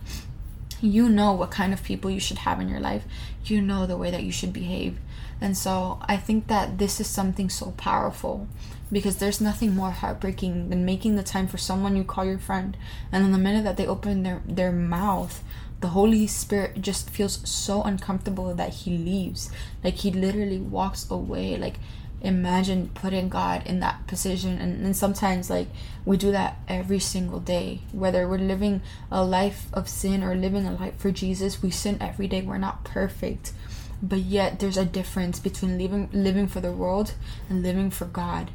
you 0.82 1.10
know 1.10 1.32
what 1.32 1.52
kind 1.52 1.74
of 1.74 1.84
people 1.84 2.12
you 2.12 2.20
should 2.20 2.40
have 2.40 2.60
in 2.60 2.70
your 2.70 2.80
life. 2.80 3.04
You 3.46 3.62
know 3.62 3.86
the 3.86 3.98
way 3.98 4.12
that 4.12 4.24
you 4.24 4.32
should 4.32 4.54
behave. 4.54 5.00
And 5.40 5.58
so 5.58 6.00
I 6.04 6.18
think 6.18 6.48
that 6.48 6.78
this 6.78 7.00
is 7.00 7.08
something 7.08 7.50
so 7.50 7.72
powerful 7.78 8.48
because 8.92 9.18
there's 9.18 9.42
nothing 9.42 9.76
more 9.76 9.92
heartbreaking 9.92 10.70
than 10.70 10.86
making 10.86 11.16
the 11.16 11.24
time 11.24 11.48
for 11.48 11.58
someone 11.58 11.96
you 11.96 12.04
call 12.04 12.26
your 12.26 12.40
friend 12.40 12.78
and 13.12 13.24
then 13.24 13.32
the 13.32 13.38
minute 13.38 13.64
that 13.64 13.78
they 13.78 13.86
open 13.86 14.24
their, 14.24 14.42
their 14.46 14.72
mouth 14.72 15.44
the 15.80 15.90
Holy 15.90 16.26
Spirit 16.26 16.82
just 16.82 17.10
feels 17.10 17.48
so 17.48 17.84
uncomfortable 17.84 18.54
that 18.56 18.74
he 18.74 18.98
leaves. 18.98 19.52
Like 19.84 19.96
he 19.96 20.12
literally 20.12 20.58
walks 20.58 21.10
away. 21.10 21.56
Like 21.56 21.76
imagine 22.22 22.90
putting 22.96 23.30
God 23.30 23.66
in 23.66 23.80
that 23.82 24.08
position. 24.08 24.58
And, 24.58 24.84
and 24.84 24.98
sometimes 24.98 25.50
like 25.50 25.68
we 26.04 26.18
do 26.18 26.32
that 26.32 26.58
every 26.68 27.00
single 27.00 27.40
day. 27.40 27.82
Whether 27.92 28.28
we're 28.28 28.40
living 28.40 28.82
a 29.12 29.24
life 29.24 29.68
of 29.72 29.88
sin 29.88 30.24
or 30.24 30.36
living 30.36 30.66
a 30.66 30.74
life 30.74 30.98
for 30.98 31.12
Jesus, 31.12 31.62
we 31.62 31.70
sin 31.70 31.98
every 32.02 32.28
day. 32.28 32.42
We're 32.42 32.58
not 32.58 32.84
perfect. 32.84 33.54
But 34.02 34.20
yet 34.20 34.60
there's 34.60 34.78
a 34.78 34.86
difference 34.86 35.40
between 35.40 35.78
living 35.78 36.10
living 36.12 36.48
for 36.48 36.60
the 36.60 36.72
world 36.72 37.14
and 37.50 37.62
living 37.62 37.92
for 37.92 38.06
God. 38.06 38.50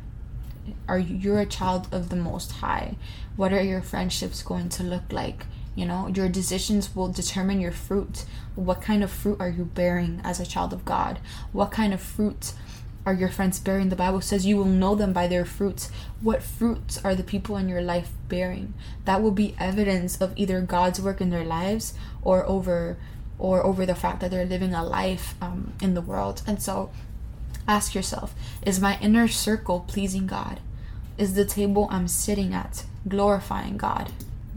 Are 0.88 0.98
you 0.98 1.16
you're 1.16 1.40
a 1.40 1.46
child 1.46 1.88
of 1.92 2.08
the 2.08 2.16
most 2.16 2.52
high? 2.52 2.96
What 3.36 3.52
are 3.52 3.62
your 3.62 3.82
friendships 3.82 4.42
going 4.42 4.68
to 4.70 4.82
look 4.82 5.12
like? 5.12 5.46
You 5.74 5.86
know, 5.86 6.08
your 6.08 6.28
decisions 6.28 6.94
will 6.94 7.08
determine 7.08 7.60
your 7.60 7.72
fruit. 7.72 8.24
What 8.54 8.82
kind 8.82 9.02
of 9.02 9.10
fruit 9.10 9.40
are 9.40 9.48
you 9.48 9.64
bearing 9.64 10.20
as 10.22 10.38
a 10.38 10.46
child 10.46 10.72
of 10.72 10.84
God? 10.84 11.18
What 11.52 11.70
kind 11.70 11.94
of 11.94 12.00
fruit 12.00 12.52
are 13.06 13.14
your 13.14 13.30
friends 13.30 13.58
bearing? 13.58 13.88
The 13.88 13.96
Bible 13.96 14.20
says 14.20 14.44
you 14.44 14.56
will 14.56 14.66
know 14.66 14.94
them 14.94 15.12
by 15.12 15.26
their 15.28 15.44
fruits. 15.44 15.90
What 16.20 16.42
fruits 16.42 17.02
are 17.04 17.14
the 17.14 17.24
people 17.24 17.56
in 17.56 17.68
your 17.68 17.80
life 17.80 18.10
bearing? 18.28 18.74
That 19.06 19.22
will 19.22 19.30
be 19.30 19.56
evidence 19.58 20.20
of 20.20 20.34
either 20.36 20.60
God's 20.60 21.00
work 21.00 21.20
in 21.20 21.30
their 21.30 21.44
lives 21.44 21.94
or 22.22 22.44
over 22.44 22.98
or 23.38 23.64
over 23.64 23.84
the 23.86 23.94
fact 23.94 24.20
that 24.20 24.30
they're 24.30 24.44
living 24.44 24.74
a 24.74 24.84
life 24.84 25.34
um, 25.40 25.72
in 25.82 25.94
the 25.94 26.00
world. 26.00 26.42
And 26.46 26.62
so 26.62 26.90
ask 27.66 27.94
yourself, 27.94 28.34
is 28.64 28.78
my 28.78 28.98
inner 29.00 29.26
circle 29.26 29.80
pleasing 29.80 30.26
God? 30.26 30.60
Is 31.18 31.34
the 31.34 31.44
table 31.44 31.88
I'm 31.90 32.08
sitting 32.08 32.52
at 32.52 32.84
glorifying 33.08 33.78
God? 33.78 34.12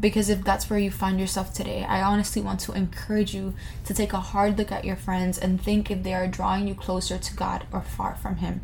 Because 0.06 0.30
if 0.30 0.44
that's 0.44 0.70
where 0.70 0.78
you 0.78 0.92
find 0.92 1.20
yourself 1.20 1.52
today, 1.52 1.84
I 1.84 2.04
honestly 2.04 2.40
want 2.40 2.60
to 2.60 2.74
encourage 2.74 3.34
you 3.34 3.56
to 3.86 3.94
take 3.96 4.14
a 4.14 4.20
hard 4.20 4.56
look 4.56 4.72
at 4.72 4.86
your 4.86 4.96
friends 4.96 5.40
and 5.40 5.60
think 5.60 5.90
if 5.90 6.04
they 6.04 6.14
are 6.14 6.28
drawing 6.28 6.68
you 6.68 6.76
closer 6.76 7.18
to 7.18 7.36
God 7.36 7.66
or 7.74 7.82
far 7.82 8.14
from 8.14 8.36
Him. 8.36 8.62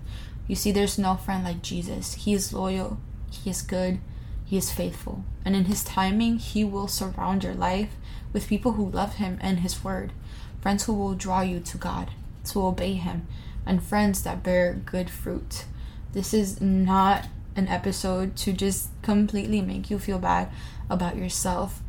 You 0.48 0.56
see, 0.56 0.72
there's 0.72 1.00
no 1.00 1.16
friend 1.16 1.44
like 1.44 1.64
Jesus. 1.64 2.14
He 2.14 2.36
is 2.36 2.54
loyal, 2.54 3.00
He 3.32 3.50
is 3.50 3.64
good, 3.64 3.98
He 4.46 4.56
is 4.56 4.72
faithful. 4.72 5.24
And 5.44 5.56
in 5.56 5.66
His 5.66 5.84
timing, 5.84 6.38
He 6.38 6.64
will 6.64 6.88
surround 6.88 7.44
your 7.44 7.56
life 7.56 7.96
with 8.34 8.48
people 8.48 8.74
who 8.74 8.92
love 8.92 9.16
Him 9.16 9.40
and 9.42 9.62
His 9.62 9.84
Word, 9.84 10.14
friends 10.62 10.84
who 10.84 10.94
will 10.94 11.16
draw 11.16 11.42
you 11.42 11.60
to 11.60 11.78
God, 11.80 12.12
to 12.52 12.64
obey 12.64 12.94
Him, 12.94 13.26
and 13.66 13.82
friends 13.82 14.22
that 14.22 14.44
bear 14.44 14.76
good 14.76 15.10
fruit. 15.10 15.66
This 16.14 16.36
is 16.36 16.62
not 16.62 17.30
an 17.56 17.68
episode 17.68 18.36
to 18.38 18.54
just 18.54 18.90
completely 19.02 19.62
make 19.62 19.90
you 19.90 20.00
feel 20.00 20.20
bad 20.20 20.50
about 20.92 21.18
yourself. 21.18 21.82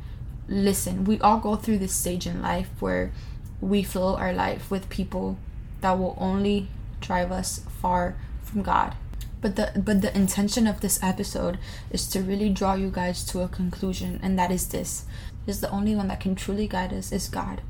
Listen, 0.49 1.05
we 1.05 1.21
all 1.21 1.39
go 1.39 1.57
through 1.57 1.79
this 1.79 1.95
stage 1.95 2.27
in 2.27 2.41
life 2.41 2.71
where 2.81 3.13
we 3.61 3.83
fill 3.83 4.17
our 4.17 4.33
life 4.33 4.71
with 4.71 4.89
people 4.89 5.39
that 5.81 5.99
will 5.99 6.17
only 6.19 6.69
drive 7.01 7.31
us 7.31 7.61
far 7.81 8.17
from 8.43 8.63
God. 8.63 8.95
But 9.41 9.57
the 9.57 9.73
but 9.77 10.03
the 10.03 10.17
intention 10.17 10.67
of 10.69 10.81
this 10.81 11.03
episode 11.03 11.59
is 11.91 12.09
to 12.11 12.23
really 12.23 12.49
draw 12.49 12.75
you 12.75 12.91
guys 12.91 13.25
to 13.25 13.41
a 13.41 13.49
conclusion 13.49 14.21
and 14.23 14.39
that 14.39 14.53
is 14.53 14.69
this. 14.69 15.05
Is 15.47 15.61
the 15.61 15.71
only 15.71 15.97
one 15.97 16.07
that 16.07 16.21
can 16.21 16.37
truly 16.37 16.69
guide 16.69 16.93
us 16.93 17.11
is 17.11 17.29
God. 17.29 17.61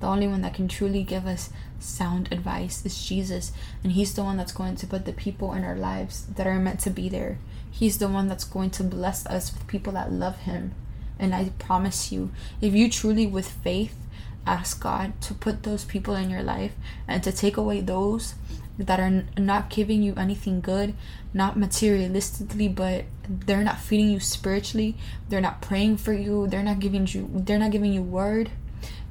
The 0.00 0.06
only 0.06 0.28
one 0.28 0.42
that 0.42 0.52
can 0.52 0.68
truly 0.68 1.02
give 1.02 1.26
us 1.26 1.48
sound 1.80 2.30
advice 2.30 2.84
is 2.84 3.06
Jesus, 3.06 3.52
and 3.82 3.92
He's 3.92 4.12
the 4.12 4.22
one 4.22 4.36
that's 4.36 4.52
going 4.52 4.76
to 4.76 4.86
put 4.86 5.06
the 5.06 5.12
people 5.14 5.54
in 5.54 5.64
our 5.64 5.76
lives 5.76 6.26
that 6.26 6.46
are 6.46 6.58
meant 6.58 6.80
to 6.80 6.90
be 6.90 7.08
there. 7.08 7.38
He's 7.76 7.98
the 7.98 8.08
one 8.08 8.26
that's 8.26 8.44
going 8.44 8.70
to 8.70 8.84
bless 8.84 9.26
us 9.26 9.52
with 9.52 9.66
people 9.66 9.92
that 9.92 10.10
love 10.10 10.38
Him. 10.38 10.72
And 11.18 11.34
I 11.34 11.50
promise 11.58 12.10
you, 12.10 12.30
if 12.62 12.72
you 12.74 12.90
truly, 12.90 13.26
with 13.26 13.50
faith, 13.50 13.94
ask 14.46 14.82
God 14.82 15.20
to 15.20 15.34
put 15.34 15.62
those 15.62 15.84
people 15.84 16.14
in 16.14 16.30
your 16.30 16.42
life 16.42 16.72
and 17.06 17.22
to 17.22 17.32
take 17.32 17.58
away 17.58 17.82
those 17.82 18.34
that 18.78 18.98
are 18.98 19.24
not 19.36 19.68
giving 19.68 20.02
you 20.02 20.14
anything 20.16 20.62
good, 20.62 20.94
not 21.34 21.56
materialistically, 21.56 22.74
but 22.74 23.04
they're 23.28 23.64
not 23.64 23.78
feeding 23.78 24.10
you 24.10 24.20
spiritually, 24.20 24.96
they're 25.28 25.42
not 25.42 25.60
praying 25.60 25.98
for 25.98 26.14
you, 26.14 26.46
they're 26.46 26.62
not 26.62 26.78
giving 26.78 27.06
you 27.06 27.28
they're 27.34 27.58
not 27.58 27.72
giving 27.72 27.92
you 27.92 28.02
word 28.02 28.50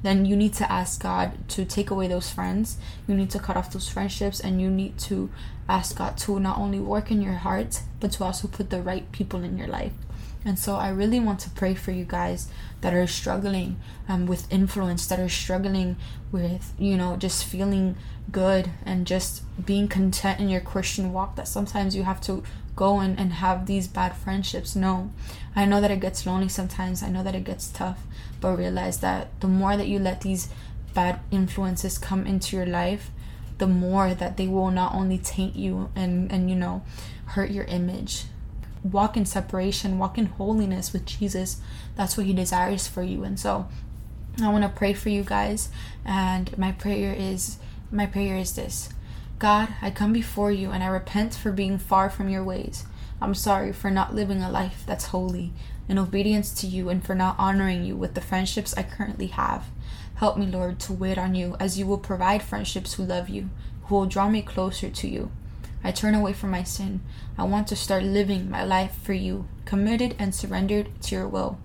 then 0.02 0.24
you 0.24 0.36
need 0.36 0.52
to 0.54 0.70
ask 0.70 1.02
God 1.02 1.48
to 1.48 1.64
take 1.64 1.90
away 1.90 2.08
those 2.08 2.30
friends. 2.30 2.76
You 3.06 3.14
need 3.14 3.30
to 3.30 3.38
cut 3.38 3.56
off 3.56 3.72
those 3.72 3.88
friendships 3.88 4.40
and 4.40 4.60
you 4.60 4.70
need 4.70 4.98
to 4.98 5.30
ask 5.68 5.96
God 5.96 6.16
to 6.18 6.38
not 6.38 6.58
only 6.58 6.78
work 6.78 7.10
in 7.10 7.22
your 7.22 7.34
heart, 7.34 7.82
but 8.00 8.12
to 8.12 8.24
also 8.24 8.46
put 8.48 8.70
the 8.70 8.82
right 8.82 9.10
people 9.12 9.42
in 9.42 9.58
your 9.58 9.68
life. 9.68 9.92
And 10.44 10.58
so 10.60 10.76
I 10.76 10.90
really 10.90 11.18
want 11.18 11.40
to 11.40 11.50
pray 11.50 11.74
for 11.74 11.90
you 11.90 12.04
guys 12.04 12.48
that 12.80 12.94
are 12.94 13.08
struggling 13.08 13.80
um, 14.08 14.26
with 14.26 14.50
influence, 14.52 15.04
that 15.06 15.18
are 15.18 15.28
struggling 15.28 15.96
with, 16.30 16.72
you 16.78 16.96
know, 16.96 17.16
just 17.16 17.44
feeling 17.44 17.96
good 18.30 18.70
and 18.84 19.08
just 19.08 19.42
being 19.66 19.88
content 19.88 20.38
in 20.38 20.48
your 20.48 20.60
Christian 20.60 21.12
walk. 21.12 21.34
That 21.34 21.48
sometimes 21.48 21.96
you 21.96 22.04
have 22.04 22.20
to 22.22 22.44
go 22.76 23.00
and, 23.00 23.18
and 23.18 23.32
have 23.32 23.66
these 23.66 23.88
bad 23.88 24.14
friendships. 24.14 24.76
No. 24.76 25.10
I 25.56 25.64
know 25.64 25.80
that 25.80 25.90
it 25.90 26.00
gets 26.00 26.26
lonely 26.26 26.48
sometimes. 26.48 27.02
I 27.02 27.08
know 27.08 27.22
that 27.22 27.34
it 27.34 27.44
gets 27.44 27.68
tough. 27.68 28.02
But 28.40 28.58
realize 28.58 29.00
that 29.00 29.40
the 29.40 29.48
more 29.48 29.76
that 29.76 29.88
you 29.88 29.98
let 29.98 30.20
these 30.20 30.48
bad 30.94 31.20
influences 31.30 31.98
come 31.98 32.26
into 32.26 32.56
your 32.56 32.66
life, 32.66 33.10
the 33.58 33.66
more 33.66 34.14
that 34.14 34.36
they 34.36 34.46
will 34.46 34.70
not 34.70 34.94
only 34.94 35.18
taint 35.18 35.56
you 35.56 35.90
and, 35.96 36.30
and 36.30 36.50
you 36.50 36.56
know, 36.56 36.82
hurt 37.26 37.50
your 37.50 37.64
image. 37.64 38.24
Walk 38.84 39.16
in 39.16 39.24
separation, 39.24 39.98
walk 39.98 40.18
in 40.18 40.26
holiness 40.26 40.92
with 40.92 41.06
Jesus. 41.06 41.60
That's 41.96 42.16
what 42.16 42.26
He 42.26 42.34
desires 42.34 42.86
for 42.86 43.02
you. 43.02 43.24
And 43.24 43.40
so 43.40 43.66
I 44.42 44.52
want 44.52 44.64
to 44.64 44.68
pray 44.68 44.92
for 44.92 45.08
you 45.08 45.22
guys. 45.22 45.70
And 46.04 46.56
my 46.58 46.72
prayer 46.72 47.14
is 47.16 47.58
my 47.90 48.04
prayer 48.06 48.36
is 48.36 48.54
this 48.54 48.90
God, 49.38 49.68
I 49.82 49.90
come 49.90 50.14
before 50.14 50.50
you 50.50 50.70
and 50.70 50.82
I 50.82 50.86
repent 50.86 51.34
for 51.34 51.52
being 51.52 51.76
far 51.76 52.08
from 52.08 52.30
your 52.30 52.42
ways. 52.42 52.86
I'm 53.20 53.34
sorry 53.34 53.70
for 53.72 53.90
not 53.90 54.14
living 54.14 54.42
a 54.42 54.50
life 54.50 54.82
that's 54.86 55.06
holy 55.06 55.52
in 55.88 55.98
obedience 55.98 56.52
to 56.60 56.66
you 56.66 56.88
and 56.88 57.04
for 57.04 57.14
not 57.14 57.38
honoring 57.38 57.84
you 57.84 57.96
with 57.96 58.14
the 58.14 58.22
friendships 58.22 58.74
I 58.76 58.82
currently 58.82 59.26
have. 59.26 59.66
Help 60.16 60.38
me, 60.38 60.46
Lord, 60.46 60.78
to 60.80 60.94
wait 60.94 61.18
on 61.18 61.34
you 61.34 61.54
as 61.60 61.78
you 61.78 61.86
will 61.86 61.98
provide 61.98 62.42
friendships 62.42 62.94
who 62.94 63.04
love 63.04 63.28
you, 63.28 63.50
who 63.84 63.94
will 63.94 64.06
draw 64.06 64.30
me 64.30 64.40
closer 64.40 64.88
to 64.88 65.08
you. 65.08 65.30
I 65.84 65.92
turn 65.92 66.14
away 66.14 66.32
from 66.32 66.50
my 66.50 66.62
sin. 66.62 67.00
I 67.36 67.44
want 67.44 67.68
to 67.68 67.76
start 67.76 68.04
living 68.04 68.50
my 68.50 68.64
life 68.64 68.96
for 69.02 69.12
you, 69.12 69.46
committed 69.66 70.16
and 70.18 70.34
surrendered 70.34 70.88
to 71.02 71.14
your 71.14 71.28
will. 71.28 71.58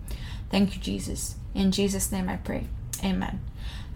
Thank 0.49 0.75
you, 0.75 0.81
Jesus. 0.81 1.35
In 1.55 1.71
Jesus' 1.71 2.11
name 2.11 2.27
I 2.27 2.35
pray. 2.35 2.67
Amen. 3.03 3.39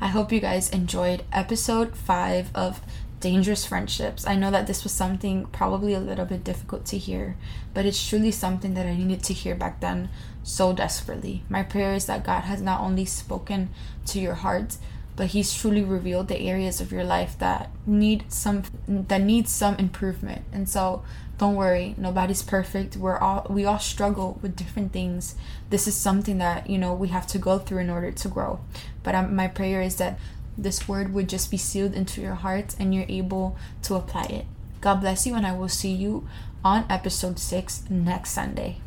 I 0.02 0.08
hope 0.08 0.32
you 0.32 0.40
guys 0.40 0.70
enjoyed 0.70 1.24
episode 1.32 1.96
5 1.96 2.50
of 2.56 2.82
dangerous 3.26 3.66
friendships. 3.66 4.28
I 4.28 4.36
know 4.36 4.52
that 4.52 4.68
this 4.68 4.84
was 4.84 4.94
something 4.94 5.48
probably 5.48 5.96
a 5.96 6.00
little 6.00 6.26
bit 6.26 6.44
difficult 6.44 6.86
to 6.86 6.98
hear, 7.00 7.36
but 7.74 7.84
it's 7.84 8.08
truly 8.08 8.30
something 8.30 8.76
that 8.76 8.86
I 8.86 8.96
needed 8.96 9.24
to 9.24 9.34
hear 9.34 9.56
back 9.56 9.80
then 9.80 10.10
so 10.44 10.74
desperately. 10.74 11.44
My 11.50 11.64
prayer 11.64 11.96
is 11.96 12.06
that 12.06 12.24
God 12.24 12.42
has 12.42 12.62
not 12.62 12.82
only 12.82 13.04
spoken 13.06 13.70
to 14.06 14.20
your 14.20 14.36
heart, 14.36 14.78
but 15.16 15.28
he's 15.28 15.52
truly 15.56 15.84
revealed 15.84 16.28
the 16.28 16.40
areas 16.40 16.80
of 16.80 16.92
your 16.92 17.04
life 17.04 17.36
that 17.40 17.72
need 17.88 18.32
some 18.32 18.62
that 18.88 19.22
needs 19.22 19.52
some 19.52 19.74
improvement. 19.78 20.44
And 20.52 20.70
so 20.70 21.02
don't 21.40 21.56
worry, 21.56 21.96
nobody's 21.98 22.44
perfect. 22.44 22.96
We're 22.96 23.18
all 23.18 23.48
we 23.50 23.66
all 23.66 23.80
struggle 23.80 24.38
with 24.44 24.56
different 24.56 24.92
things. 24.94 25.36
This 25.72 25.88
is 25.88 25.96
something 25.96 26.38
that, 26.38 26.70
you 26.70 26.78
know, 26.78 26.94
we 26.94 27.08
have 27.08 27.26
to 27.28 27.40
go 27.40 27.58
through 27.58 27.80
in 27.80 27.90
order 27.90 28.12
to 28.12 28.28
grow. 28.28 28.60
But 29.02 29.16
um, 29.16 29.36
my 29.36 29.48
prayer 29.48 29.82
is 29.82 29.96
that 29.98 30.20
this 30.58 30.88
word 30.88 31.14
would 31.14 31.30
just 31.30 31.52
be 31.52 31.58
sealed 31.58 31.94
into 31.94 32.22
your 32.22 32.36
heart 32.36 32.76
and 32.80 32.94
you're 32.94 33.06
able 33.10 33.58
to 33.84 33.96
apply 33.96 34.24
it. 34.24 34.46
God 34.82 35.02
bless 35.02 35.26
you, 35.26 35.36
and 35.36 35.46
I 35.46 35.52
will 35.54 35.70
see 35.70 35.92
you 35.92 36.28
on 36.64 36.86
episode 36.90 37.40
6 37.40 37.84
next 37.90 38.32
Sunday. 38.32 38.78